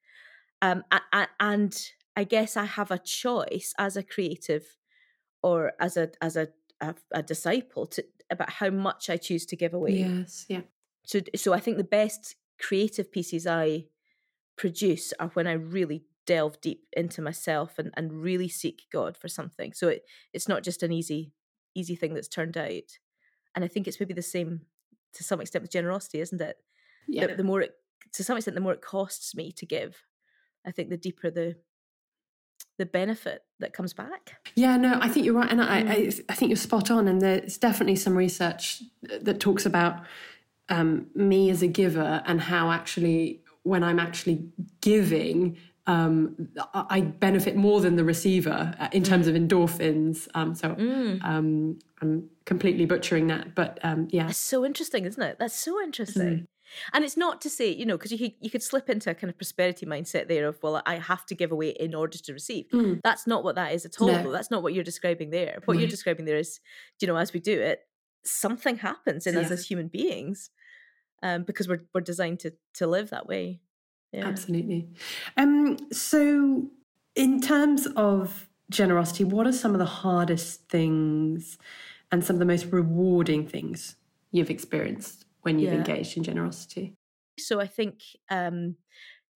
Um, 0.65 0.85
and 1.41 1.91
I 2.17 2.25
guess 2.25 2.57
I 2.57 2.65
have 2.65 2.91
a 2.91 2.99
choice 2.99 3.75
as 3.79 3.97
a 3.97 4.03
creative 4.03 4.77
or 5.43 5.73
as 5.79 5.97
a 5.97 6.11
as 6.23 6.37
a, 6.37 6.49
a, 6.81 6.95
a 7.13 7.23
disciple 7.23 7.87
to 7.87 8.05
about 8.31 8.51
how 8.51 8.71
much 8.71 9.11
I 9.11 9.19
choose 9.19 9.45
to 9.47 9.57
give 9.57 9.75
away. 9.75 9.93
Yes, 9.93 10.47
yeah. 10.49 10.63
So 11.05 11.21
so 11.37 11.53
I 11.53 11.61
think 11.61 11.77
the 11.77 11.85
best 11.85 12.37
creative 12.59 13.13
pieces 13.13 13.47
I 13.47 13.87
produce 14.57 15.13
are 15.21 15.29
when 15.35 15.47
I 15.47 15.53
really 15.53 16.05
delve 16.27 16.59
deep 16.63 16.87
into 16.97 17.21
myself 17.21 17.79
and, 17.79 17.91
and 17.97 18.23
really 18.23 18.49
seek 18.49 18.85
God 18.91 19.17
for 19.19 19.29
something. 19.29 19.75
So 19.75 19.89
it, 19.89 20.05
it's 20.33 20.49
not 20.49 20.63
just 20.63 20.83
an 20.83 20.93
easy 20.93 21.33
easy 21.75 21.97
thing 21.97 22.15
that's 22.15 22.29
turned 22.29 22.57
out. 22.57 22.99
And 23.55 23.65
I 23.65 23.69
think 23.69 23.87
it's 23.87 24.01
maybe 24.01 24.15
the 24.15 24.23
same 24.23 24.63
to 25.13 25.25
some 25.25 25.41
extent 25.41 25.63
with 25.63 25.73
generosity, 25.73 26.21
isn't 26.21 26.41
it? 26.41 26.57
Yeah. 27.07 27.27
The, 27.27 27.37
the 27.37 27.45
more 27.45 27.61
it 27.61 27.75
to 28.15 28.25
some 28.25 28.39
extent 28.39 28.55
the 28.55 28.63
more 28.63 28.73
it 28.73 28.81
costs 28.81 29.35
me 29.35 29.53
to 29.53 29.67
give, 29.67 30.05
I 30.67 30.71
think 30.71 30.91
the 30.91 30.97
deeper 30.97 31.31
the 31.31 31.57
the 32.77 32.87
benefit 32.87 33.45
that 33.61 33.73
comes 33.73 33.93
back. 33.93 34.37
Yeah, 34.57 34.77
no, 34.77 34.99
I 35.01 35.09
think 35.09 35.25
you're 35.27 35.35
right, 35.35 35.51
and 35.51 35.63
I, 35.63 35.79
I, 35.79 35.83
mm. 35.83 36.25
I 36.29 36.35
think 36.35 36.49
you're 36.49 36.57
spot 36.57 36.91
on. 36.91 37.07
And 37.07 37.21
there's 37.21 37.57
definitely 37.57 37.97
some 37.97 38.17
research 38.17 38.83
that 39.03 39.39
talks 39.41 39.65
about 39.65 40.01
um, 40.69 41.07
me 41.15 41.51
as 41.51 41.63
a 41.63 41.67
giver 41.69 42.23
and 42.27 42.41
how 42.41 42.71
actually 42.71 43.43
when 43.63 43.83
I'm 43.83 43.99
actually 43.99 44.47
giving, 44.81 45.57
um, 45.87 46.49
I 46.73 47.01
benefit 47.01 47.57
more 47.57 47.81
than 47.81 47.97
the 47.97 48.05
receiver 48.05 48.75
uh, 48.79 48.89
in 48.93 49.03
terms 49.03 49.27
of 49.27 49.35
endorphins. 49.35 50.29
Um, 50.35 50.55
so 50.55 50.71
mm. 50.71 51.25
um, 51.25 51.79
I'm 52.01 52.29
completely 52.45 52.87
butchering 52.87 53.27
that, 53.29 53.55
but 53.55 53.79
um, 53.83 54.09
yeah, 54.11 54.27
that's 54.27 54.39
so 54.39 54.65
interesting, 54.65 55.05
isn't 55.05 55.23
it? 55.23 55.39
That's 55.39 55.59
so 55.59 55.83
interesting. 55.83 56.23
Mm. 56.23 56.47
And 56.93 57.05
it's 57.05 57.17
not 57.17 57.41
to 57.43 57.51
say, 57.51 57.73
you 57.73 57.87
know, 57.87 57.97
because 57.97 58.13
you 58.13 58.19
could, 58.19 58.33
you 58.41 58.51
could 58.51 58.63
slip 58.63 58.89
into 58.89 59.11
a 59.11 59.15
kind 59.15 59.31
of 59.31 59.37
prosperity 59.37 59.87
mindset 59.87 60.29
there 60.29 60.47
of, 60.47 60.63
well, 60.63 60.83
I 60.87 60.97
have 60.97 61.27
to 61.27 61.35
give 61.35 61.53
away 61.53 61.71
in 61.71 61.95
order 61.95 62.19
to 62.19 62.33
receive. 62.33 62.67
Mm. 62.73 63.01
That's 63.03 63.27
not 63.27 63.45
what 63.45 63.55
that 63.57 63.73
is 63.73 63.85
at 63.85 64.01
all. 64.01 64.09
No. 64.09 64.33
That's 64.33 64.51
not 64.51 64.63
what 64.63 64.75
you're 64.75 64.85
describing 64.85 65.31
there. 65.31 65.61
What 65.65 65.79
you're 65.79 65.89
describing 65.89 66.25
there 66.25 66.39
is, 66.39 66.61
you 67.01 67.07
know, 67.07 67.17
as 67.17 67.33
we 67.33 67.41
do 67.41 67.61
it, 67.61 67.81
something 68.25 68.79
happens 68.79 69.27
in 69.27 69.35
yeah. 69.35 69.41
us 69.41 69.51
as 69.51 69.67
human 69.67 69.89
beings 69.89 70.51
um, 71.23 71.43
because 71.43 71.69
we're 71.69 71.85
we're 71.95 72.01
designed 72.01 72.41
to 72.41 72.53
to 72.75 72.87
live 72.87 73.11
that 73.11 73.27
way. 73.27 73.61
Yeah. 74.13 74.27
Absolutely. 74.27 74.89
Um, 75.37 75.77
so, 75.93 76.71
in 77.17 77.41
terms 77.41 77.87
of 77.97 78.49
generosity, 78.71 79.25
what 79.25 79.47
are 79.47 79.53
some 79.53 79.73
of 79.73 79.79
the 79.79 79.85
hardest 79.87 80.69
things 80.69 81.59
and 82.13 82.25
some 82.25 82.37
of 82.37 82.41
the 82.41 82.47
most 82.47 82.67
rewarding 82.67 83.47
things 83.47 83.97
you've 84.31 84.51
experienced 84.51 85.24
when 85.45 85.59
you've 85.59 85.73
yeah. 85.73 85.79
engaged 85.79 86.17
in 86.17 86.23
generosity? 86.23 86.97
So, 87.39 87.61
I 87.61 87.67
think 87.67 88.01
um, 88.31 88.77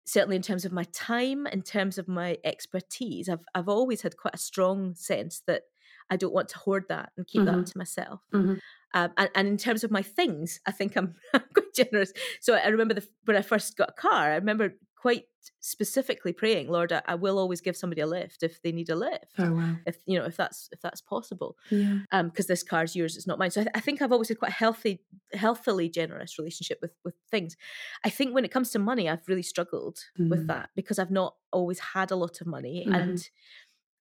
certainly 0.06 0.36
in 0.36 0.42
terms 0.42 0.64
of 0.64 0.72
my 0.72 0.84
time, 0.92 1.46
in 1.46 1.62
terms 1.62 1.98
of 1.98 2.08
my 2.08 2.38
expertise, 2.44 3.28
I've 3.28 3.44
I've 3.54 3.68
always 3.68 4.02
had 4.02 4.16
quite 4.16 4.34
a 4.34 4.38
strong 4.38 4.94
sense 4.94 5.42
that 5.46 5.62
I 6.10 6.16
don't 6.16 6.32
want 6.32 6.48
to 6.50 6.58
hoard 6.58 6.84
that 6.88 7.12
and 7.16 7.26
keep 7.26 7.42
mm-hmm. 7.42 7.58
that 7.58 7.66
to 7.66 7.78
myself. 7.78 8.20
Mm-hmm. 8.32 8.54
Um, 8.94 9.12
and, 9.18 9.30
and, 9.34 9.48
in 9.48 9.56
terms 9.58 9.84
of 9.84 9.90
my 9.90 10.02
things, 10.02 10.60
I 10.66 10.70
think 10.70 10.96
I'm, 10.96 11.14
I'm 11.34 11.42
quite 11.52 11.74
generous. 11.74 12.12
So 12.40 12.54
I 12.54 12.68
remember 12.68 12.94
the, 12.94 13.06
when 13.26 13.36
I 13.36 13.42
first 13.42 13.76
got 13.76 13.90
a 13.90 13.92
car, 13.92 14.32
I 14.32 14.36
remember 14.36 14.72
quite 15.00 15.24
specifically 15.60 16.32
praying, 16.32 16.68
Lord, 16.68 16.92
I, 16.92 17.02
I, 17.06 17.14
will 17.14 17.38
always 17.38 17.60
give 17.60 17.76
somebody 17.76 18.00
a 18.00 18.06
lift 18.06 18.42
if 18.42 18.60
they 18.62 18.72
need 18.72 18.90
a 18.90 18.96
lift. 18.96 19.34
Oh 19.38 19.52
wow! 19.52 19.76
If 19.86 19.98
you 20.06 20.18
know 20.18 20.24
if 20.24 20.36
that's 20.36 20.68
if 20.72 20.80
that's 20.80 21.00
possible. 21.00 21.56
Yeah. 21.70 22.00
Um, 22.10 22.28
because 22.28 22.46
this 22.46 22.62
car's 22.62 22.96
yours, 22.96 23.16
it's 23.16 23.26
not 23.26 23.38
mine. 23.38 23.50
So 23.50 23.60
I, 23.60 23.64
th- 23.64 23.72
I, 23.74 23.80
think 23.80 24.02
I've 24.02 24.12
always 24.12 24.28
had 24.28 24.38
quite 24.38 24.50
a 24.50 24.54
healthy, 24.54 25.00
healthily 25.32 25.88
generous 25.88 26.38
relationship 26.38 26.78
with 26.82 26.92
with 27.04 27.14
things. 27.30 27.56
I 28.04 28.10
think 28.10 28.34
when 28.34 28.44
it 28.44 28.50
comes 28.50 28.70
to 28.70 28.78
money, 28.78 29.08
I've 29.08 29.26
really 29.28 29.42
struggled 29.42 29.98
mm. 30.18 30.28
with 30.28 30.46
that 30.48 30.70
because 30.74 30.98
I've 30.98 31.10
not 31.10 31.34
always 31.52 31.78
had 31.78 32.10
a 32.10 32.16
lot 32.16 32.40
of 32.40 32.46
money, 32.46 32.84
mm. 32.88 32.94
and 32.94 33.28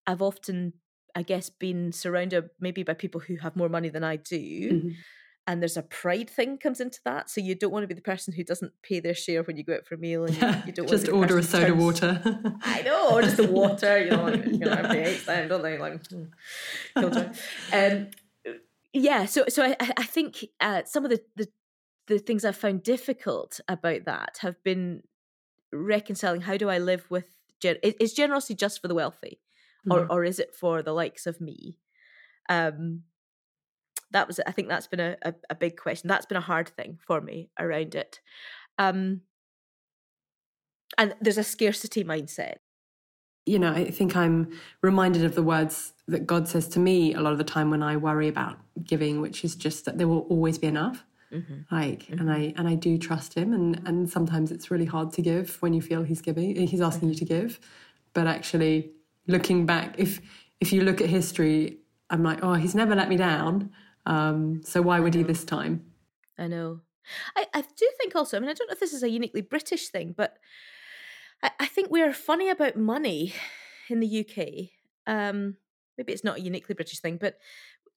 I've 0.07 0.21
often 0.21 0.73
I 1.15 1.23
guess, 1.23 1.49
been 1.49 1.91
surrounded 1.91 2.49
maybe 2.59 2.83
by 2.83 2.93
people 2.93 3.21
who 3.21 3.37
have 3.37 3.55
more 3.55 3.69
money 3.69 3.89
than 3.89 4.03
I 4.03 4.17
do. 4.17 4.71
Mm-hmm. 4.71 4.89
And 5.49 5.61
there's 5.61 5.77
a 5.77 5.81
pride 5.81 6.29
thing 6.29 6.57
comes 6.57 6.81
into 6.81 6.99
that. 7.05 7.29
So 7.29 7.39
you 7.39 7.55
don't 7.55 7.71
want 7.71 7.83
to 7.83 7.87
be 7.87 7.93
the 7.93 8.01
person 8.01 8.33
who 8.33 8.43
doesn't 8.43 8.73
pay 8.83 8.99
their 8.99 9.13
share 9.13 9.43
when 9.43 9.55
you 9.55 9.63
go 9.63 9.75
out 9.75 9.87
for 9.87 9.95
a 9.95 9.97
meal 9.97 10.25
and 10.25 10.35
yeah, 10.35 10.65
you, 10.65 10.71
don't 10.73 10.89
just 10.89 11.07
order 11.07 11.37
a 11.37 11.43
soda 11.43 11.67
turns, 11.67 11.81
water. 11.81 12.41
I 12.61 12.81
know, 12.81 13.11
or 13.11 13.21
just 13.21 13.37
the 13.37 13.47
water, 13.51 13.97
you 13.97 14.11
know, 14.11 14.23
like, 14.25 14.45
you 14.45 14.57
know, 14.57 14.71
everybody 14.71 15.03
hates 15.03 15.25
them, 15.25 15.47
don't 15.47 15.63
they? 15.63 15.77
Like, 15.77 16.05
hmm, 16.07 16.23
um, 17.73 18.07
yeah, 18.91 19.25
so 19.25 19.45
so 19.47 19.63
I, 19.63 19.75
I 19.79 20.03
think 20.03 20.43
uh, 20.59 20.81
some 20.85 21.05
of 21.05 21.11
the, 21.11 21.21
the 21.37 21.47
the 22.07 22.19
things 22.19 22.43
I've 22.43 22.57
found 22.57 22.83
difficult 22.83 23.61
about 23.69 24.05
that 24.05 24.39
have 24.41 24.61
been 24.63 25.03
reconciling 25.71 26.41
how 26.41 26.57
do 26.57 26.69
I 26.69 26.77
live 26.77 27.05
with 27.09 27.25
is 27.63 28.13
generosity 28.13 28.55
just 28.55 28.81
for 28.81 28.87
the 28.87 28.95
wealthy 28.95 29.39
or 29.89 30.01
mm-hmm. 30.01 30.11
or 30.11 30.23
is 30.23 30.39
it 30.39 30.53
for 30.53 30.81
the 30.81 30.93
likes 30.93 31.25
of 31.25 31.41
me? 31.41 31.77
Um, 32.49 33.03
that 34.11 34.27
was 34.27 34.39
I 34.45 34.51
think 34.51 34.69
that's 34.69 34.87
been 34.87 34.99
a, 34.99 35.17
a, 35.21 35.33
a, 35.49 35.55
big 35.55 35.77
question. 35.77 36.07
That's 36.07 36.25
been 36.25 36.37
a 36.37 36.41
hard 36.41 36.69
thing 36.69 36.97
for 37.05 37.21
me 37.21 37.49
around 37.59 37.95
it. 37.95 38.21
Um, 38.77 39.21
and 40.97 41.13
there's 41.19 41.37
a 41.37 41.43
scarcity 41.43 42.03
mindset. 42.03 42.55
You 43.45 43.59
know, 43.59 43.71
I 43.71 43.91
think 43.91 44.15
I'm 44.15 44.51
reminded 44.81 45.23
of 45.23 45.35
the 45.35 45.43
words 45.43 45.93
that 46.07 46.27
God 46.27 46.47
says 46.47 46.67
to 46.69 46.79
me 46.79 47.13
a 47.13 47.21
lot 47.21 47.31
of 47.31 47.37
the 47.37 47.43
time 47.43 47.69
when 47.69 47.83
I 47.83 47.95
worry 47.95 48.27
about 48.27 48.57
giving, 48.83 49.21
which 49.21 49.43
is 49.45 49.55
just 49.55 49.85
that 49.85 49.97
there 49.97 50.07
will 50.07 50.25
always 50.29 50.57
be 50.57 50.67
enough. 50.67 51.03
Mm-hmm. 51.31 51.75
Like, 51.75 52.03
mm-hmm. 52.03 52.19
and 52.19 52.31
I 52.31 52.53
and 52.55 52.67
I 52.67 52.75
do 52.75 52.97
trust 52.97 53.33
him, 53.33 53.53
and 53.53 53.81
and 53.85 54.09
sometimes 54.09 54.51
it's 54.51 54.71
really 54.71 54.85
hard 54.85 55.11
to 55.13 55.21
give 55.21 55.61
when 55.61 55.73
you 55.73 55.81
feel 55.81 56.03
he's 56.03 56.21
giving, 56.21 56.55
he's 56.67 56.81
asking 56.81 57.09
you 57.09 57.15
mm-hmm. 57.15 57.25
to 57.25 57.33
give, 57.41 57.59
but 58.13 58.27
actually 58.27 58.91
looking 59.27 59.65
back, 59.65 59.95
if 59.97 60.19
if 60.59 60.73
you 60.73 60.81
look 60.81 61.01
at 61.01 61.09
history, 61.09 61.77
I'm 62.09 62.23
like, 62.23 62.39
oh, 62.41 62.53
he's 62.53 62.75
never 62.75 62.95
let 62.95 63.09
me 63.09 63.17
down. 63.17 63.71
Um, 64.05 64.61
so 64.63 64.81
why 64.81 64.99
would 64.99 65.13
he 65.13 65.23
this 65.23 65.43
time? 65.43 65.85
I 66.37 66.47
know. 66.47 66.81
I, 67.35 67.45
I 67.53 67.61
do 67.61 67.89
think 67.97 68.15
also, 68.15 68.37
I 68.37 68.39
mean, 68.39 68.49
I 68.49 68.53
don't 68.53 68.67
know 68.67 68.73
if 68.73 68.79
this 68.79 68.93
is 68.93 69.03
a 69.03 69.09
uniquely 69.09 69.41
British 69.41 69.89
thing, 69.89 70.13
but 70.15 70.37
I, 71.43 71.51
I 71.59 71.65
think 71.65 71.89
we're 71.89 72.13
funny 72.13 72.49
about 72.49 72.75
money 72.75 73.33
in 73.89 73.99
the 73.99 74.19
UK. 74.25 74.69
Um, 75.05 75.57
maybe 75.97 76.13
it's 76.13 76.23
not 76.23 76.37
a 76.37 76.41
uniquely 76.41 76.75
British 76.75 76.99
thing, 76.99 77.17
but 77.17 77.37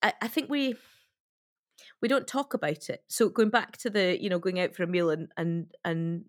I, 0.02 0.12
I 0.22 0.28
think 0.28 0.50
we 0.50 0.76
we 2.02 2.08
don't 2.08 2.26
talk 2.26 2.54
about 2.54 2.90
it. 2.90 3.02
So 3.08 3.28
going 3.28 3.50
back 3.50 3.76
to 3.78 3.90
the, 3.90 4.20
you 4.20 4.28
know, 4.28 4.38
going 4.38 4.60
out 4.60 4.74
for 4.74 4.82
a 4.82 4.86
meal 4.86 5.10
and 5.10 5.28
and 5.36 5.66
and 5.84 6.24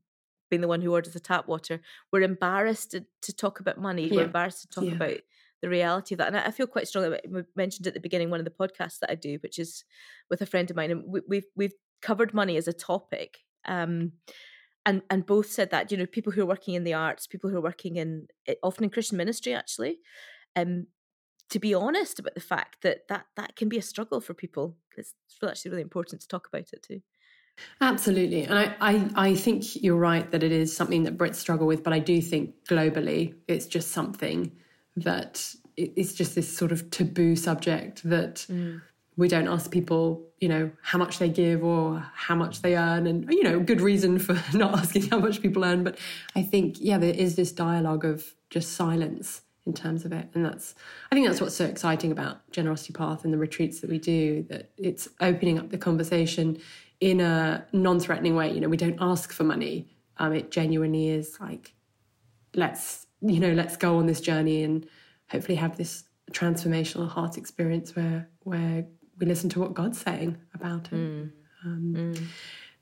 being 0.51 0.61
the 0.61 0.67
one 0.67 0.81
who 0.81 0.91
orders 0.91 1.13
the 1.13 1.19
tap 1.19 1.47
water, 1.47 1.81
we're 2.11 2.21
embarrassed 2.21 2.91
to, 2.91 3.05
to 3.23 3.33
talk 3.33 3.59
about 3.59 3.79
money. 3.79 4.07
Yeah. 4.07 4.17
We're 4.17 4.25
embarrassed 4.25 4.61
to 4.61 4.67
talk 4.67 4.83
yeah. 4.83 4.95
about 4.95 5.17
the 5.61 5.69
reality 5.69 6.13
of 6.13 6.19
that. 6.19 6.27
And 6.27 6.37
I, 6.37 6.51
feel 6.51 6.67
quite 6.67 6.87
strongly. 6.87 7.19
We 7.27 7.43
mentioned 7.55 7.87
at 7.87 7.95
the 7.95 7.99
beginning 7.99 8.29
one 8.29 8.39
of 8.39 8.45
the 8.45 8.51
podcasts 8.51 8.99
that 8.99 9.09
I 9.09 9.15
do, 9.15 9.39
which 9.41 9.57
is 9.57 9.83
with 10.29 10.41
a 10.41 10.45
friend 10.45 10.69
of 10.69 10.75
mine, 10.75 10.91
and 10.91 11.03
we, 11.07 11.21
we've 11.27 11.47
we've 11.55 11.73
covered 12.01 12.33
money 12.33 12.57
as 12.57 12.67
a 12.67 12.73
topic. 12.73 13.39
Um, 13.65 14.11
and 14.85 15.01
and 15.09 15.25
both 15.25 15.51
said 15.51 15.69
that 15.71 15.91
you 15.91 15.97
know 15.97 16.05
people 16.05 16.33
who 16.33 16.41
are 16.41 16.47
working 16.47 16.73
in 16.73 16.83
the 16.83 16.93
arts, 16.93 17.27
people 17.27 17.49
who 17.49 17.57
are 17.57 17.61
working 17.61 17.95
in 17.95 18.27
eh, 18.47 18.55
often 18.61 18.83
in 18.83 18.89
Christian 18.89 19.17
ministry, 19.17 19.53
actually, 19.53 19.99
um, 20.55 20.87
to 21.49 21.59
be 21.59 21.73
honest 21.73 22.19
about 22.19 22.35
the 22.35 22.41
fact 22.41 22.81
that 22.81 23.07
that 23.07 23.27
that 23.37 23.55
can 23.55 23.69
be 23.69 23.77
a 23.77 23.83
struggle 23.83 24.19
for 24.19 24.33
people. 24.33 24.77
It's 24.97 25.13
actually 25.47 25.71
really 25.71 25.83
important 25.83 26.21
to 26.21 26.27
talk 26.27 26.47
about 26.47 26.73
it 26.73 26.83
too. 26.83 27.01
Absolutely. 27.79 28.43
And 28.43 28.57
I, 28.57 28.75
I, 28.79 29.09
I, 29.15 29.35
think 29.35 29.83
you're 29.83 29.97
right 29.97 30.29
that 30.31 30.43
it 30.43 30.51
is 30.51 30.75
something 30.75 31.03
that 31.03 31.17
Brits 31.17 31.35
struggle 31.35 31.67
with, 31.67 31.83
but 31.83 31.93
I 31.93 31.99
do 31.99 32.21
think 32.21 32.53
globally 32.65 33.35
it's 33.47 33.65
just 33.65 33.91
something 33.91 34.51
that 34.95 35.53
it's 35.77 36.13
just 36.13 36.35
this 36.35 36.55
sort 36.55 36.71
of 36.71 36.89
taboo 36.91 37.35
subject 37.35 38.03
that 38.03 38.45
mm. 38.49 38.81
we 39.17 39.27
don't 39.27 39.47
ask 39.47 39.71
people, 39.71 40.23
you 40.39 40.49
know, 40.49 40.71
how 40.81 40.97
much 40.97 41.19
they 41.19 41.29
give 41.29 41.63
or 41.63 42.05
how 42.13 42.35
much 42.35 42.61
they 42.61 42.75
earn. 42.77 43.07
And, 43.07 43.31
you 43.31 43.43
know, 43.43 43.59
good 43.59 43.81
reason 43.81 44.19
for 44.19 44.39
not 44.57 44.77
asking 44.77 45.09
how 45.09 45.19
much 45.19 45.41
people 45.41 45.63
earn. 45.63 45.83
But 45.83 45.97
I 46.35 46.43
think, 46.43 46.77
yeah, 46.79 46.97
there 46.97 47.13
is 47.13 47.35
this 47.35 47.51
dialogue 47.51 48.05
of 48.05 48.33
just 48.49 48.73
silence 48.73 49.41
in 49.65 49.73
terms 49.73 50.05
of 50.05 50.11
it 50.11 50.27
and 50.33 50.43
that's 50.43 50.73
i 51.11 51.15
think 51.15 51.27
that's 51.27 51.39
what's 51.39 51.55
so 51.55 51.65
exciting 51.65 52.11
about 52.11 52.49
generosity 52.51 52.93
path 52.93 53.23
and 53.23 53.31
the 53.31 53.37
retreats 53.37 53.79
that 53.79 53.91
we 53.91 53.99
do 53.99 54.43
that 54.49 54.71
it's 54.75 55.07
opening 55.19 55.59
up 55.59 55.69
the 55.69 55.77
conversation 55.77 56.57
in 57.01 57.19
a 57.19 57.65
non-threatening 57.73 58.35
way. 58.35 58.51
You 58.51 58.61
know, 58.61 58.69
we 58.69 58.77
don't 58.77 58.97
ask 59.01 59.33
for 59.33 59.43
money. 59.43 59.89
Um, 60.17 60.33
it 60.33 60.51
genuinely 60.51 61.09
is 61.09 61.37
like, 61.41 61.73
let's 62.55 63.07
you 63.21 63.39
know, 63.39 63.51
let's 63.53 63.77
go 63.77 63.97
on 63.97 64.07
this 64.07 64.21
journey 64.21 64.63
and 64.63 64.87
hopefully 65.29 65.55
have 65.55 65.77
this 65.77 66.05
transformational 66.31 67.07
heart 67.07 67.37
experience 67.37 67.95
where 67.95 68.29
where 68.43 68.85
we 69.19 69.25
listen 69.25 69.49
to 69.49 69.59
what 69.59 69.73
God's 69.73 69.99
saying 69.99 70.37
about 70.53 70.87
it. 70.87 70.95
Mm. 70.95 71.31
Um, 71.65 71.93
mm. 71.95 72.23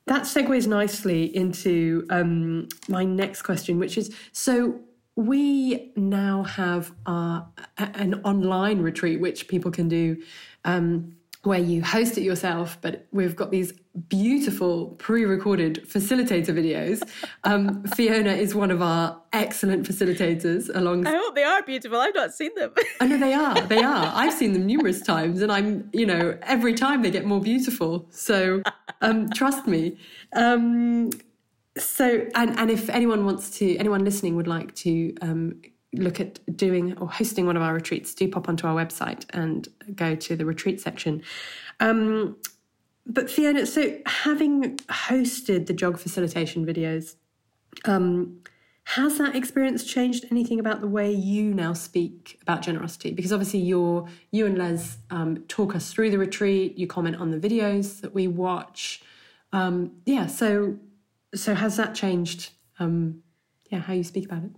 That 0.06 0.24
segues 0.24 0.66
nicely 0.68 1.36
into 1.36 2.06
um, 2.10 2.68
my 2.88 3.04
next 3.04 3.42
question, 3.42 3.78
which 3.78 3.98
is 3.98 4.16
so 4.32 4.80
we 5.16 5.92
now 5.98 6.44
have 6.44 6.94
our, 7.06 7.46
an 7.78 8.22
online 8.24 8.82
retreat 8.82 9.20
which 9.20 9.50
people 9.50 9.70
can 9.70 9.90
do 9.90 10.16
um, 10.64 11.16
where 11.44 11.60
you 11.60 11.82
host 11.82 12.18
it 12.18 12.22
yourself, 12.22 12.78
but 12.82 13.08
we've 13.12 13.36
got 13.36 13.50
these 13.50 13.72
beautiful 14.10 14.88
pre-recorded 15.00 15.88
facilitator 15.88 16.48
videos. 16.48 17.02
Um, 17.46 17.84
Fiona 17.96 18.32
is 18.32 18.54
one 18.54 18.72
of 18.72 18.82
our 18.82 19.22
excellent 19.32 19.88
facilitators. 19.88 20.74
Along, 20.74 21.08
I 21.08 21.16
hope 21.16 21.36
they 21.36 21.44
are 21.44 21.64
beautiful. 21.64 21.98
I've 21.98 22.14
not 22.14 22.34
seen 22.34 22.54
them. 22.56 22.74
I 23.00 23.08
know 23.08 23.18
they 23.18 23.34
are. 23.34 23.62
They 23.62 23.82
are. 23.82 24.12
I've 24.14 24.34
seen 24.34 24.52
them 24.52 24.66
numerous 24.66 25.02
times, 25.02 25.42
and 25.42 25.52
I'm, 25.52 25.90
you 25.94 26.06
know, 26.06 26.38
every 26.42 26.74
time 26.74 27.04
they 27.04 27.12
get 27.12 27.26
more 27.26 27.42
beautiful. 27.42 28.06
So 28.10 28.62
um, 29.02 29.30
trust 29.34 29.66
me. 29.66 29.98
Um, 30.34 31.12
so, 31.78 32.28
and 32.36 32.60
and 32.60 32.70
if 32.70 32.90
anyone 32.90 33.26
wants 33.26 33.58
to, 33.60 33.78
anyone 33.78 34.04
listening 34.04 34.36
would 34.36 34.48
like 34.48 34.76
to 34.76 35.16
um, 35.22 35.62
look 35.94 36.20
at 36.20 36.40
doing 36.56 36.98
or 36.98 37.10
hosting 37.10 37.46
one 37.46 37.58
of 37.58 37.64
our 37.64 37.74
retreats, 37.74 38.14
do 38.14 38.28
pop 38.28 38.48
onto 38.48 38.68
our 38.68 38.76
website 38.76 39.26
and 39.32 39.68
go 39.96 40.16
to 40.16 40.36
the 40.36 40.46
retreat 40.46 40.80
section. 40.80 41.24
Um, 41.80 42.38
but 43.06 43.30
Fiona, 43.30 43.66
so 43.66 43.98
having 44.06 44.78
hosted 44.88 45.66
the 45.66 45.74
jog 45.74 45.98
facilitation 45.98 46.66
videos, 46.66 47.16
um, 47.86 48.40
has 48.84 49.18
that 49.20 49.36
experience 49.36 49.84
changed 49.84 50.26
anything 50.32 50.60
about 50.60 50.82
the 50.82 50.88
way 50.88 51.12
you 51.12 51.54
now 51.54 51.74
speak 51.74 52.40
about 52.42 52.62
generosity? 52.62 53.12
Because 53.12 53.32
obviously, 53.32 53.60
you're, 53.60 54.08
you 54.32 54.48
and 54.48 54.58
Les 54.58 54.98
um, 55.12 55.38
talk 55.48 55.76
us 55.76 55.92
through 55.92 56.10
the 56.10 56.18
retreat. 56.18 56.78
You 56.78 56.88
comment 56.88 57.16
on 57.18 57.30
the 57.30 57.38
videos 57.38 58.02
that 58.02 58.16
we 58.16 58.28
watch. 58.28 59.04
Um, 59.54 59.92
yeah. 60.06 60.26
So 60.26 60.80
so 61.34 61.56
has 61.56 61.78
that 61.78 61.96
changed? 61.96 62.52
Um, 62.80 63.24
yeah, 63.70 63.80
how 63.80 63.94
you 63.94 64.04
speak 64.04 64.26
about 64.26 64.44
it. 64.44 64.52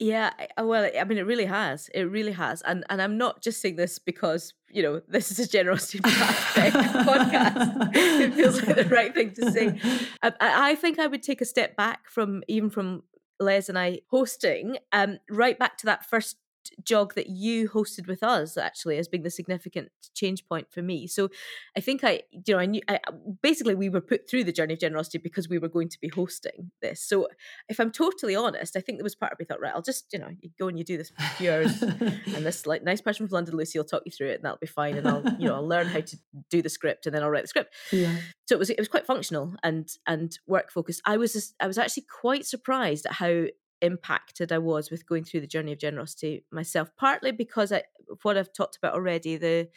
Yeah, 0.00 0.30
well, 0.56 0.88
I 0.98 1.02
mean, 1.04 1.18
it 1.18 1.26
really 1.26 1.46
has. 1.46 1.90
It 1.92 2.04
really 2.04 2.30
has, 2.32 2.62
and 2.62 2.84
and 2.88 3.02
I'm 3.02 3.18
not 3.18 3.42
just 3.42 3.60
saying 3.60 3.74
this 3.76 3.98
because 3.98 4.54
you 4.70 4.82
know 4.82 5.00
this 5.08 5.32
is 5.32 5.40
a 5.40 5.48
generosity 5.48 5.98
podcast. 6.04 7.90
it 7.94 8.34
feels 8.34 8.62
like 8.62 8.76
the 8.76 8.84
right 8.84 9.12
thing 9.12 9.32
to 9.32 9.50
say. 9.50 9.78
I, 10.22 10.32
I, 10.40 10.74
think 10.76 11.00
I 11.00 11.08
would 11.08 11.22
take 11.22 11.40
a 11.40 11.44
step 11.44 11.76
back 11.76 12.08
from 12.08 12.44
even 12.46 12.70
from 12.70 13.02
Les 13.40 13.68
and 13.68 13.76
I 13.76 14.00
hosting, 14.08 14.78
um, 14.92 15.18
right 15.28 15.58
back 15.58 15.78
to 15.78 15.86
that 15.86 16.06
first 16.06 16.36
jog 16.84 17.14
that 17.14 17.28
you 17.28 17.68
hosted 17.68 18.06
with 18.06 18.22
us 18.22 18.56
actually 18.56 18.98
as 18.98 19.08
being 19.08 19.22
the 19.22 19.30
significant 19.30 19.90
change 20.14 20.46
point 20.46 20.70
for 20.70 20.82
me. 20.82 21.06
So 21.06 21.28
I 21.76 21.80
think 21.80 22.02
I, 22.04 22.22
you 22.32 22.54
know, 22.54 22.58
I 22.58 22.66
knew 22.66 22.80
I, 22.88 23.00
basically 23.42 23.74
we 23.74 23.88
were 23.88 24.00
put 24.00 24.28
through 24.28 24.44
the 24.44 24.52
journey 24.52 24.74
of 24.74 24.80
generosity 24.80 25.18
because 25.18 25.48
we 25.48 25.58
were 25.58 25.68
going 25.68 25.88
to 25.88 25.98
be 26.00 26.08
hosting 26.08 26.70
this. 26.82 27.02
So 27.02 27.28
if 27.68 27.78
I'm 27.80 27.90
totally 27.90 28.34
honest, 28.34 28.76
I 28.76 28.80
think 28.80 28.98
there 28.98 29.04
was 29.04 29.14
part 29.14 29.32
of 29.32 29.38
me 29.38 29.44
thought, 29.44 29.60
right, 29.60 29.72
I'll 29.74 29.82
just, 29.82 30.12
you 30.12 30.18
know, 30.18 30.30
you 30.40 30.50
go 30.58 30.68
and 30.68 30.78
you 30.78 30.84
do 30.84 30.96
this 30.96 31.10
for 31.10 31.16
a 31.18 31.28
few 31.30 31.52
hours 31.52 31.82
and 31.82 32.46
this 32.46 32.66
like 32.66 32.82
nice 32.82 33.00
person 33.00 33.26
from 33.26 33.34
London, 33.34 33.56
Lucy, 33.56 33.78
will 33.78 33.84
talk 33.84 34.02
you 34.04 34.12
through 34.12 34.28
it 34.28 34.36
and 34.36 34.44
that'll 34.44 34.58
be 34.58 34.66
fine. 34.66 34.96
And 34.96 35.08
I'll, 35.08 35.22
you 35.38 35.48
know, 35.48 35.56
I'll 35.56 35.68
learn 35.68 35.86
how 35.86 36.00
to 36.00 36.18
do 36.50 36.62
the 36.62 36.68
script 36.68 37.06
and 37.06 37.14
then 37.14 37.22
I'll 37.22 37.30
write 37.30 37.42
the 37.44 37.48
script. 37.48 37.74
Yeah. 37.92 38.16
So 38.46 38.54
it 38.54 38.58
was, 38.58 38.70
it 38.70 38.78
was 38.78 38.88
quite 38.88 39.06
functional 39.06 39.54
and, 39.62 39.88
and 40.06 40.38
work 40.46 40.70
focused. 40.70 41.02
I 41.04 41.16
was, 41.16 41.32
just, 41.32 41.54
I 41.60 41.66
was 41.66 41.78
actually 41.78 42.06
quite 42.20 42.46
surprised 42.46 43.06
at 43.06 43.12
how 43.12 43.44
impacted 43.80 44.52
I 44.52 44.58
was 44.58 44.90
with 44.90 45.06
going 45.06 45.24
through 45.24 45.40
the 45.40 45.46
journey 45.46 45.72
of 45.72 45.78
generosity 45.78 46.44
myself, 46.50 46.90
partly 46.96 47.32
because 47.32 47.72
I, 47.72 47.84
what 48.22 48.36
I've 48.36 48.52
talked 48.52 48.76
about 48.76 48.94
already, 48.94 49.36
the 49.36 49.68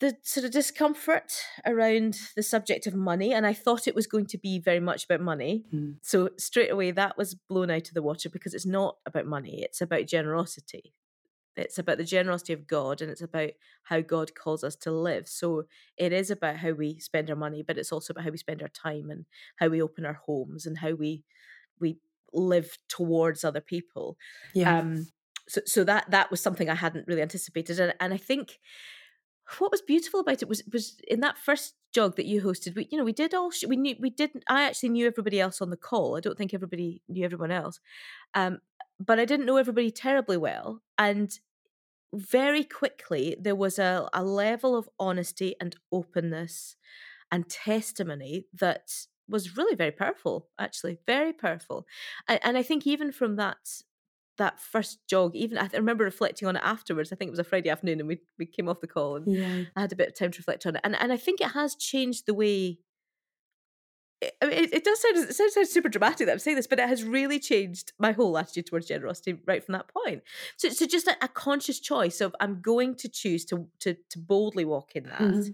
the 0.00 0.16
sort 0.22 0.44
of 0.44 0.52
discomfort 0.52 1.42
around 1.66 2.18
the 2.36 2.42
subject 2.42 2.86
of 2.86 2.94
money 2.94 3.32
and 3.32 3.44
i 3.46 3.52
thought 3.52 3.88
it 3.88 3.94
was 3.94 4.06
going 4.06 4.26
to 4.26 4.38
be 4.38 4.58
very 4.58 4.80
much 4.80 5.04
about 5.04 5.20
money. 5.20 5.64
Mm. 5.74 5.96
so 6.02 6.30
straight 6.38 6.70
away 6.70 6.90
that 6.90 7.18
was 7.18 7.34
blown 7.34 7.70
out 7.70 7.88
of 7.88 7.94
the 7.94 8.02
water 8.02 8.28
because 8.28 8.54
it's 8.54 8.66
not 8.66 8.96
about 9.06 9.26
money 9.26 9.62
it's 9.62 9.80
about 9.80 10.06
generosity. 10.06 10.94
It's 11.56 11.78
about 11.78 11.98
the 11.98 12.04
generosity 12.04 12.52
of 12.52 12.68
god 12.68 13.02
and 13.02 13.10
it's 13.10 13.20
about 13.20 13.50
how 13.82 14.00
god 14.00 14.36
calls 14.36 14.62
us 14.62 14.76
to 14.76 14.92
live. 14.92 15.26
So 15.26 15.64
it 15.96 16.12
is 16.12 16.30
about 16.30 16.58
how 16.58 16.70
we 16.70 17.00
spend 17.00 17.28
our 17.30 17.36
money 17.36 17.64
but 17.66 17.76
it's 17.76 17.90
also 17.90 18.12
about 18.12 18.24
how 18.24 18.30
we 18.30 18.38
spend 18.38 18.62
our 18.62 18.68
time 18.68 19.10
and 19.10 19.24
how 19.56 19.66
we 19.66 19.82
open 19.82 20.06
our 20.06 20.20
homes 20.24 20.66
and 20.66 20.78
how 20.78 20.92
we 20.92 21.24
we 21.80 21.98
live 22.32 22.76
towards 22.88 23.44
other 23.44 23.60
people. 23.60 24.16
Yeah. 24.54 24.78
Um, 24.78 25.08
so, 25.48 25.60
so 25.64 25.84
that 25.84 26.10
that 26.10 26.30
was 26.30 26.40
something 26.40 26.68
I 26.68 26.74
hadn't 26.74 27.06
really 27.08 27.22
anticipated, 27.22 27.80
and, 27.80 27.94
and 28.00 28.12
I 28.12 28.18
think 28.18 28.58
what 29.58 29.70
was 29.70 29.80
beautiful 29.80 30.20
about 30.20 30.42
it 30.42 30.48
was 30.48 30.62
was 30.70 31.00
in 31.08 31.20
that 31.20 31.38
first 31.38 31.74
jog 31.94 32.16
that 32.16 32.26
you 32.26 32.42
hosted. 32.42 32.76
We, 32.76 32.86
you 32.90 32.98
know, 32.98 33.04
we 33.04 33.12
did 33.12 33.34
all 33.34 33.50
we 33.66 33.76
knew. 33.76 33.96
We 33.98 34.10
didn't. 34.10 34.44
I 34.48 34.64
actually 34.64 34.90
knew 34.90 35.06
everybody 35.06 35.40
else 35.40 35.62
on 35.62 35.70
the 35.70 35.76
call. 35.76 36.16
I 36.16 36.20
don't 36.20 36.36
think 36.36 36.52
everybody 36.52 37.02
knew 37.08 37.24
everyone 37.24 37.50
else, 37.50 37.80
um, 38.34 38.58
but 39.00 39.18
I 39.18 39.24
didn't 39.24 39.46
know 39.46 39.56
everybody 39.56 39.90
terribly 39.90 40.36
well, 40.36 40.82
and 40.98 41.32
very 42.12 42.64
quickly 42.64 43.36
there 43.40 43.56
was 43.56 43.78
a, 43.78 44.08
a 44.12 44.24
level 44.24 44.76
of 44.76 44.88
honesty 44.98 45.54
and 45.60 45.76
openness 45.92 46.76
and 47.30 47.48
testimony 47.48 48.46
that 48.52 48.90
was 49.28 49.56
really 49.56 49.74
very 49.74 49.90
powerful 49.90 50.48
actually 50.58 50.98
very 51.06 51.32
powerful 51.32 51.86
and, 52.28 52.40
and 52.42 52.58
i 52.58 52.62
think 52.62 52.86
even 52.86 53.12
from 53.12 53.36
that 53.36 53.58
that 54.38 54.60
first 54.60 54.98
jog 55.08 55.34
even 55.34 55.58
i 55.58 55.68
remember 55.72 56.04
reflecting 56.04 56.46
on 56.48 56.56
it 56.56 56.62
afterwards 56.64 57.12
i 57.12 57.16
think 57.16 57.28
it 57.28 57.32
was 57.32 57.38
a 57.38 57.44
friday 57.44 57.68
afternoon 57.68 58.00
and 58.00 58.08
we, 58.08 58.18
we 58.38 58.46
came 58.46 58.68
off 58.68 58.80
the 58.80 58.86
call 58.86 59.16
and 59.16 59.26
yeah. 59.26 59.64
i 59.76 59.80
had 59.80 59.92
a 59.92 59.96
bit 59.96 60.08
of 60.08 60.14
time 60.14 60.30
to 60.30 60.38
reflect 60.38 60.64
on 60.66 60.76
it 60.76 60.80
and, 60.84 60.96
and 61.00 61.12
i 61.12 61.16
think 61.16 61.40
it 61.40 61.50
has 61.52 61.74
changed 61.74 62.26
the 62.26 62.34
way 62.34 62.78
I 64.42 64.46
mean, 64.46 64.64
it, 64.64 64.74
it, 64.74 64.84
does 64.84 65.00
sound 65.00 65.16
it 65.16 65.32
sounds, 65.32 65.70
super 65.70 65.88
dramatic 65.88 66.26
that 66.26 66.32
I'm 66.32 66.38
saying 66.40 66.56
this, 66.56 66.66
but 66.66 66.80
it 66.80 66.88
has 66.88 67.04
really 67.04 67.38
changed 67.38 67.92
my 68.00 68.10
whole 68.10 68.36
attitude 68.36 68.66
towards 68.66 68.86
generosity 68.86 69.38
right 69.46 69.62
from 69.62 69.74
that 69.74 69.88
point. 69.88 70.22
So, 70.56 70.70
so 70.70 70.86
just 70.86 71.06
a, 71.06 71.16
a 71.22 71.28
conscious 71.28 71.78
choice 71.78 72.20
of 72.20 72.34
I'm 72.40 72.60
going 72.60 72.96
to 72.96 73.08
choose 73.08 73.44
to 73.46 73.68
to 73.80 73.94
to 74.10 74.18
boldly 74.18 74.64
walk 74.64 74.96
in 74.96 75.04
that, 75.04 75.20
mm-hmm. 75.20 75.50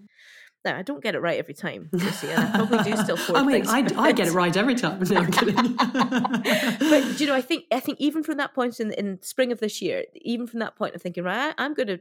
No, 0.64 0.74
I 0.74 0.82
don't 0.82 1.02
get 1.02 1.14
it 1.14 1.20
right 1.20 1.38
every 1.38 1.52
time, 1.52 1.90
Lucy, 1.92 2.28
and 2.28 2.40
I 2.40 2.56
probably 2.56 2.90
do 2.90 2.96
still. 2.96 3.18
I 3.36 3.42
mean, 3.42 3.66
I, 3.66 3.86
I 3.96 4.12
get 4.12 4.28
it 4.28 4.32
right 4.32 4.56
every 4.56 4.74
time. 4.74 4.98
No, 5.00 5.16
I'm 5.16 5.30
kidding. 5.30 5.74
but 5.76 7.20
you 7.20 7.26
know, 7.26 7.34
I 7.34 7.42
think 7.42 7.64
I 7.70 7.80
think 7.80 8.00
even 8.00 8.22
from 8.22 8.38
that 8.38 8.54
point 8.54 8.80
in 8.80 8.92
in 8.92 9.20
spring 9.22 9.52
of 9.52 9.60
this 9.60 9.82
year, 9.82 10.04
even 10.22 10.46
from 10.46 10.60
that 10.60 10.76
point 10.76 10.94
of 10.94 11.02
thinking, 11.02 11.24
right, 11.24 11.54
I'm 11.58 11.74
going 11.74 11.88
to 11.88 12.00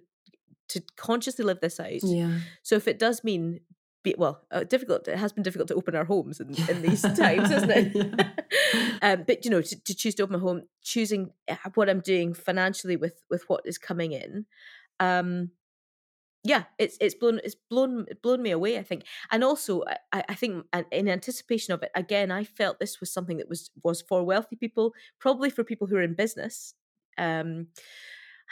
to 0.69 0.81
consciously 0.95 1.43
live 1.43 1.59
this 1.59 1.79
out. 1.79 2.03
Yeah. 2.03 2.39
So 2.61 2.75
if 2.75 2.87
it 2.87 2.99
does 2.99 3.23
mean 3.23 3.59
be, 4.03 4.15
well, 4.17 4.41
uh, 4.51 4.63
difficult. 4.63 5.07
It 5.07 5.17
has 5.17 5.31
been 5.31 5.43
difficult 5.43 5.69
to 5.69 5.75
open 5.75 5.95
our 5.95 6.03
homes 6.03 6.39
in, 6.39 6.53
in 6.69 6.81
these 6.81 7.01
times, 7.01 7.49
isn't 7.49 7.71
it? 7.71 8.27
um, 9.01 9.23
but 9.25 9.45
you 9.45 9.51
know, 9.51 9.61
to, 9.61 9.83
to, 9.83 9.95
choose 9.95 10.15
to 10.15 10.23
open 10.23 10.33
my 10.33 10.39
home, 10.39 10.63
choosing 10.83 11.31
uh, 11.49 11.55
what 11.75 11.89
I'm 11.89 12.01
doing 12.01 12.33
financially 12.33 12.97
with 12.97 13.23
with 13.29 13.43
what 13.47 13.61
is 13.65 13.77
coming 13.77 14.11
in, 14.11 14.45
um, 14.99 15.51
yeah, 16.43 16.63
it's 16.77 16.97
it's 16.99 17.15
blown 17.15 17.39
it's 17.43 17.55
blown 17.69 18.05
blown 18.21 18.41
me 18.41 18.51
away. 18.51 18.77
I 18.77 18.83
think, 18.83 19.05
and 19.31 19.43
also 19.43 19.83
I, 20.11 20.23
I 20.29 20.35
think 20.35 20.65
in 20.91 21.07
anticipation 21.07 21.73
of 21.73 21.81
it, 21.83 21.91
again, 21.95 22.31
I 22.31 22.43
felt 22.43 22.79
this 22.79 22.99
was 22.99 23.11
something 23.11 23.37
that 23.37 23.47
was 23.47 23.71
was 23.83 24.01
for 24.01 24.23
wealthy 24.23 24.57
people, 24.57 24.93
probably 25.19 25.49
for 25.49 25.63
people 25.63 25.87
who 25.87 25.95
are 25.95 26.01
in 26.01 26.15
business. 26.15 26.73
Um, 27.17 27.67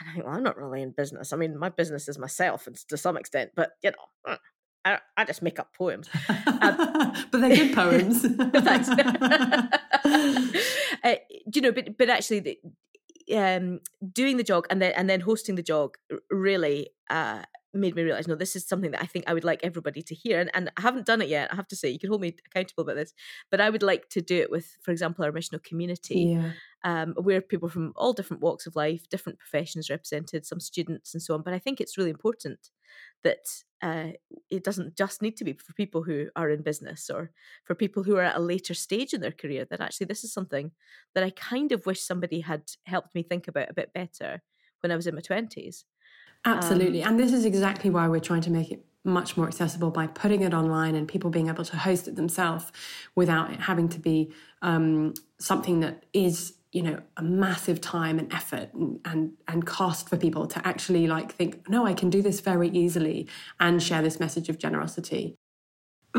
and 0.00 0.08
I 0.08 0.12
think, 0.14 0.24
well, 0.24 0.34
I'm 0.34 0.42
not 0.42 0.56
really 0.56 0.80
in 0.80 0.92
business. 0.92 1.32
I 1.32 1.36
mean, 1.36 1.58
my 1.58 1.68
business 1.68 2.08
is 2.08 2.18
myself, 2.18 2.66
and 2.66 2.76
to 2.88 2.96
some 2.96 3.18
extent, 3.18 3.50
but 3.54 3.72
you 3.82 3.90
know, 3.90 4.32
uh, 4.32 4.36
I, 4.84 4.98
I 5.16 5.24
just 5.24 5.42
make 5.42 5.58
up 5.58 5.74
poems. 5.76 6.08
Um, 6.28 6.36
but 7.30 7.40
they're 7.40 7.56
good 7.56 7.74
poems. 7.74 8.22
thanks. 8.54 8.88
uh, 11.04 11.14
you 11.54 11.60
know, 11.60 11.72
but 11.72 11.98
but 11.98 12.08
actually, 12.08 12.40
the, 12.40 12.58
um, 13.36 13.80
doing 14.12 14.38
the 14.38 14.44
jog 14.44 14.66
and 14.70 14.80
then 14.80 14.92
and 14.92 15.10
then 15.10 15.20
hosting 15.20 15.56
the 15.56 15.62
jog 15.62 15.98
really 16.30 16.88
uh, 17.10 17.42
made 17.74 17.94
me 17.94 18.02
realize 18.02 18.28
no 18.28 18.34
this 18.34 18.54
is 18.54 18.66
something 18.66 18.90
that 18.90 19.02
i 19.02 19.06
think 19.06 19.24
i 19.26 19.34
would 19.34 19.44
like 19.44 19.60
everybody 19.62 20.02
to 20.02 20.14
hear 20.14 20.40
and, 20.40 20.50
and 20.54 20.70
i 20.76 20.80
haven't 20.80 21.06
done 21.06 21.22
it 21.22 21.28
yet 21.28 21.50
i 21.52 21.56
have 21.56 21.68
to 21.68 21.76
say 21.76 21.88
you 21.88 21.98
can 21.98 22.08
hold 22.08 22.20
me 22.20 22.34
accountable 22.46 22.82
about 22.82 22.96
this 22.96 23.14
but 23.50 23.60
i 23.60 23.70
would 23.70 23.82
like 23.82 24.08
to 24.08 24.20
do 24.20 24.38
it 24.38 24.50
with 24.50 24.76
for 24.82 24.90
example 24.90 25.24
our 25.24 25.32
missional 25.32 25.62
community 25.62 26.36
yeah. 26.36 26.52
um, 26.84 27.14
where 27.20 27.40
people 27.40 27.68
from 27.68 27.92
all 27.96 28.12
different 28.12 28.42
walks 28.42 28.66
of 28.66 28.76
life 28.76 29.08
different 29.08 29.38
professions 29.38 29.90
represented 29.90 30.44
some 30.44 30.60
students 30.60 31.14
and 31.14 31.22
so 31.22 31.34
on 31.34 31.42
but 31.42 31.54
i 31.54 31.58
think 31.58 31.80
it's 31.80 31.96
really 31.96 32.10
important 32.10 32.70
that 33.24 33.46
uh, 33.82 34.12
it 34.48 34.62
doesn't 34.62 34.96
just 34.96 35.22
need 35.22 35.36
to 35.36 35.44
be 35.44 35.54
for 35.54 35.72
people 35.72 36.04
who 36.04 36.28
are 36.36 36.50
in 36.50 36.62
business 36.62 37.10
or 37.10 37.32
for 37.64 37.74
people 37.74 38.04
who 38.04 38.16
are 38.16 38.22
at 38.22 38.36
a 38.36 38.40
later 38.40 38.74
stage 38.74 39.12
in 39.12 39.20
their 39.20 39.32
career 39.32 39.64
that 39.64 39.80
actually 39.80 40.06
this 40.06 40.22
is 40.22 40.32
something 40.32 40.70
that 41.14 41.24
i 41.24 41.30
kind 41.30 41.72
of 41.72 41.86
wish 41.86 42.00
somebody 42.00 42.40
had 42.40 42.62
helped 42.86 43.14
me 43.14 43.22
think 43.22 43.48
about 43.48 43.70
a 43.70 43.74
bit 43.74 43.92
better 43.92 44.42
when 44.80 44.92
i 44.92 44.96
was 44.96 45.06
in 45.06 45.14
my 45.14 45.20
20s 45.20 45.84
Absolutely. 46.44 47.02
Um, 47.02 47.10
and 47.10 47.20
this 47.20 47.32
is 47.32 47.44
exactly 47.44 47.90
why 47.90 48.08
we're 48.08 48.20
trying 48.20 48.40
to 48.42 48.50
make 48.50 48.70
it 48.70 48.84
much 49.04 49.36
more 49.36 49.46
accessible 49.46 49.90
by 49.90 50.06
putting 50.06 50.42
it 50.42 50.54
online 50.54 50.94
and 50.94 51.08
people 51.08 51.30
being 51.30 51.48
able 51.48 51.64
to 51.64 51.76
host 51.76 52.06
it 52.06 52.16
themselves 52.16 52.70
without 53.14 53.52
it 53.52 53.60
having 53.60 53.88
to 53.88 53.98
be 53.98 54.32
um, 54.62 55.12
something 55.38 55.80
that 55.80 56.04
is 56.12 56.54
you 56.70 56.82
know 56.82 57.00
a 57.16 57.22
massive 57.22 57.80
time 57.80 58.18
and 58.18 58.32
effort 58.32 58.72
and, 58.74 59.00
and 59.04 59.32
and 59.48 59.66
cost 59.66 60.08
for 60.08 60.16
people 60.16 60.46
to 60.46 60.66
actually 60.66 61.06
like 61.06 61.32
think 61.32 61.68
no 61.68 61.84
i 61.84 61.92
can 61.92 62.08
do 62.08 62.22
this 62.22 62.40
very 62.40 62.70
easily 62.70 63.28
and 63.60 63.82
share 63.82 64.02
this 64.02 64.18
message 64.18 64.48
of 64.48 64.58
generosity. 64.58 65.36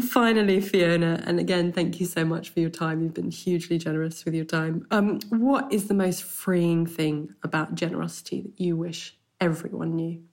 Finally 0.02 0.60
fiona 0.60 1.24
and 1.26 1.40
again 1.40 1.72
thank 1.72 2.00
you 2.00 2.06
so 2.06 2.26
much 2.26 2.50
for 2.50 2.60
your 2.60 2.70
time. 2.70 3.02
You've 3.02 3.14
been 3.14 3.32
hugely 3.32 3.78
generous 3.78 4.26
with 4.26 4.34
your 4.34 4.46
time. 4.46 4.86
Um, 4.92 5.20
what 5.30 5.72
is 5.72 5.88
the 5.88 5.94
most 5.94 6.24
freeing 6.24 6.86
thing 6.86 7.34
about 7.44 7.76
generosity 7.76 8.42
that 8.42 8.60
you 8.60 8.76
wish 8.76 9.16
everyone 9.44 9.96
knew? 9.96 10.24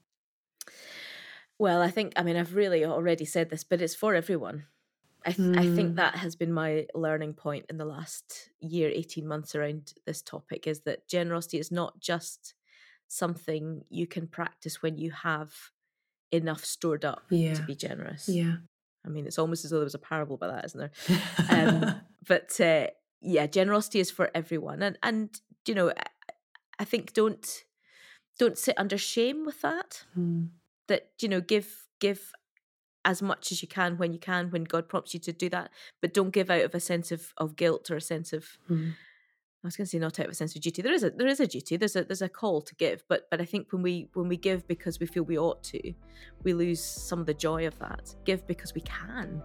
Well, 1.59 1.81
I 1.81 1.91
think, 1.91 2.13
I 2.15 2.23
mean, 2.23 2.37
I've 2.37 2.55
really 2.55 2.83
already 2.85 3.25
said 3.25 3.49
this, 3.49 3.63
but 3.63 3.81
it's 3.81 3.95
for 3.95 4.15
everyone. 4.15 4.65
I, 5.25 5.31
th- 5.31 5.47
mm. 5.47 5.57
I 5.57 5.75
think 5.75 5.89
hmm. 5.89 5.95
that 5.95 6.15
has 6.15 6.35
been 6.35 6.51
my 6.51 6.87
learning 6.95 7.33
point 7.33 7.67
in 7.69 7.77
the 7.77 7.85
last 7.85 8.49
year, 8.59 8.89
18 8.91 9.27
months 9.27 9.53
around 9.53 9.93
this 10.07 10.23
topic 10.23 10.65
is 10.65 10.81
that 10.81 11.07
generosity 11.07 11.59
is 11.59 11.71
not 11.71 11.99
just 11.99 12.55
something 13.07 13.83
you 13.89 14.07
can 14.07 14.25
practice 14.25 14.81
when 14.81 14.97
you 14.97 15.11
have 15.11 15.53
enough 16.31 16.65
stored 16.65 17.05
up 17.05 17.23
yeah. 17.29 17.53
to 17.53 17.61
be 17.61 17.75
generous. 17.75 18.27
Yeah. 18.27 18.55
I 19.05 19.09
mean, 19.09 19.27
it's 19.27 19.37
almost 19.37 19.65
as 19.65 19.71
though 19.71 19.77
there 19.77 19.83
was 19.83 19.95
a 19.95 19.99
parable 19.99 20.35
about 20.35 20.55
that, 20.55 20.65
isn't 20.65 20.79
there? 20.79 21.19
Um, 21.49 21.95
but 22.27 22.59
uh, 22.59 22.87
yeah, 23.21 23.45
generosity 23.47 23.99
is 23.99 24.09
for 24.09 24.31
everyone. 24.33 24.81
And, 24.81 24.97
and 25.03 25.29
you 25.67 25.75
know, 25.75 25.89
I, 25.89 26.03
I 26.79 26.83
think 26.85 27.13
don't 27.13 27.63
don't 28.39 28.57
sit 28.57 28.75
under 28.77 28.97
shame 28.97 29.45
with 29.45 29.61
that. 29.61 30.05
Mm. 30.17 30.49
That 30.87 31.11
you 31.21 31.29
know, 31.29 31.41
give 31.41 31.87
give 31.99 32.31
as 33.03 33.21
much 33.21 33.51
as 33.51 33.61
you 33.61 33.67
can 33.67 33.97
when 33.97 34.13
you 34.13 34.19
can 34.19 34.51
when 34.51 34.63
God 34.63 34.87
prompts 34.87 35.13
you 35.13 35.19
to 35.21 35.33
do 35.33 35.49
that, 35.49 35.71
but 36.01 36.13
don't 36.13 36.31
give 36.31 36.49
out 36.49 36.63
of 36.63 36.75
a 36.75 36.79
sense 36.79 37.11
of 37.11 37.33
of 37.37 37.55
guilt 37.55 37.89
or 37.89 37.97
a 37.97 38.01
sense 38.01 38.33
of. 38.33 38.45
Mm. 38.69 38.93
I 39.63 39.67
was 39.67 39.77
going 39.77 39.85
to 39.85 39.91
say 39.91 39.99
not 39.99 40.19
out 40.19 40.25
of 40.25 40.31
a 40.31 40.35
sense 40.35 40.55
of 40.55 40.61
duty. 40.63 40.81
There 40.81 40.91
is 40.91 41.03
a 41.03 41.11
there 41.11 41.27
is 41.27 41.39
a 41.39 41.45
duty. 41.45 41.77
There's 41.77 41.95
a 41.95 42.03
there's 42.03 42.23
a 42.23 42.29
call 42.29 42.61
to 42.61 42.73
give, 42.75 43.03
but 43.07 43.27
but 43.29 43.39
I 43.39 43.45
think 43.45 43.71
when 43.71 43.83
we 43.83 44.09
when 44.13 44.27
we 44.27 44.35
give 44.35 44.67
because 44.67 44.99
we 44.99 45.05
feel 45.05 45.21
we 45.21 45.37
ought 45.37 45.63
to, 45.65 45.93
we 46.43 46.53
lose 46.53 46.83
some 46.83 47.19
of 47.19 47.27
the 47.27 47.35
joy 47.35 47.67
of 47.67 47.77
that. 47.77 48.15
Give 48.25 48.45
because 48.47 48.73
we 48.73 48.81
can. 48.81 49.41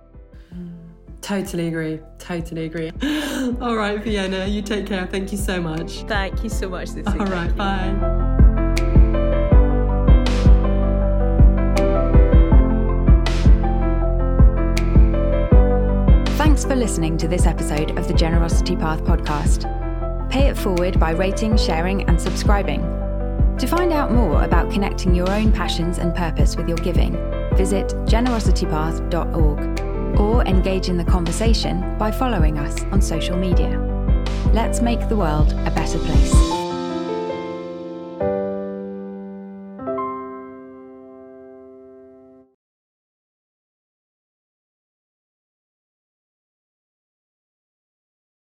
Mm. 0.55 0.75
totally 1.21 1.69
agree. 1.69 2.01
Totally 2.19 2.65
agree. 2.65 2.93
All 3.61 3.77
right, 3.77 4.03
Fiona, 4.03 4.47
you 4.47 4.63
take 4.63 4.87
care. 4.87 5.07
Thank 5.07 5.33
you 5.33 5.39
so 5.39 5.61
much. 5.61 6.03
Thank 6.05 6.43
you 6.43 6.49
so 6.49 6.71
much, 6.71 6.93
Lucy. 6.93 7.19
All 7.19 7.27
right, 7.27 7.55
bye. 7.55 8.45
For 16.67 16.75
listening 16.75 17.17
to 17.17 17.29
this 17.29 17.47
episode 17.47 17.97
of 17.97 18.09
the 18.09 18.15
Generosity 18.15 18.75
Path 18.75 19.05
podcast. 19.05 19.71
Pay 20.31 20.49
it 20.49 20.57
forward 20.57 20.99
by 20.99 21.13
rating, 21.13 21.57
sharing, 21.57 22.03
and 22.09 22.21
subscribing. 22.21 22.81
To 23.59 23.67
find 23.69 23.93
out 23.93 24.11
more 24.11 24.43
about 24.43 24.73
connecting 24.73 25.15
your 25.15 25.31
own 25.31 25.53
passions 25.53 25.99
and 25.99 26.13
purpose 26.13 26.57
with 26.57 26.67
your 26.67 26.79
giving, 26.79 27.13
visit 27.57 27.91
generositypath.org 28.07 30.19
or 30.19 30.45
engage 30.45 30.89
in 30.89 30.97
the 30.97 31.05
conversation 31.05 31.97
by 31.99 32.11
following 32.11 32.59
us 32.59 32.83
on 32.85 33.01
social 33.01 33.37
media. 33.37 33.79
Let's 34.53 34.81
make 34.81 35.09
the 35.09 35.17
world 35.17 35.53
a 35.53 35.71
better 35.71 36.01
place. 36.01 36.46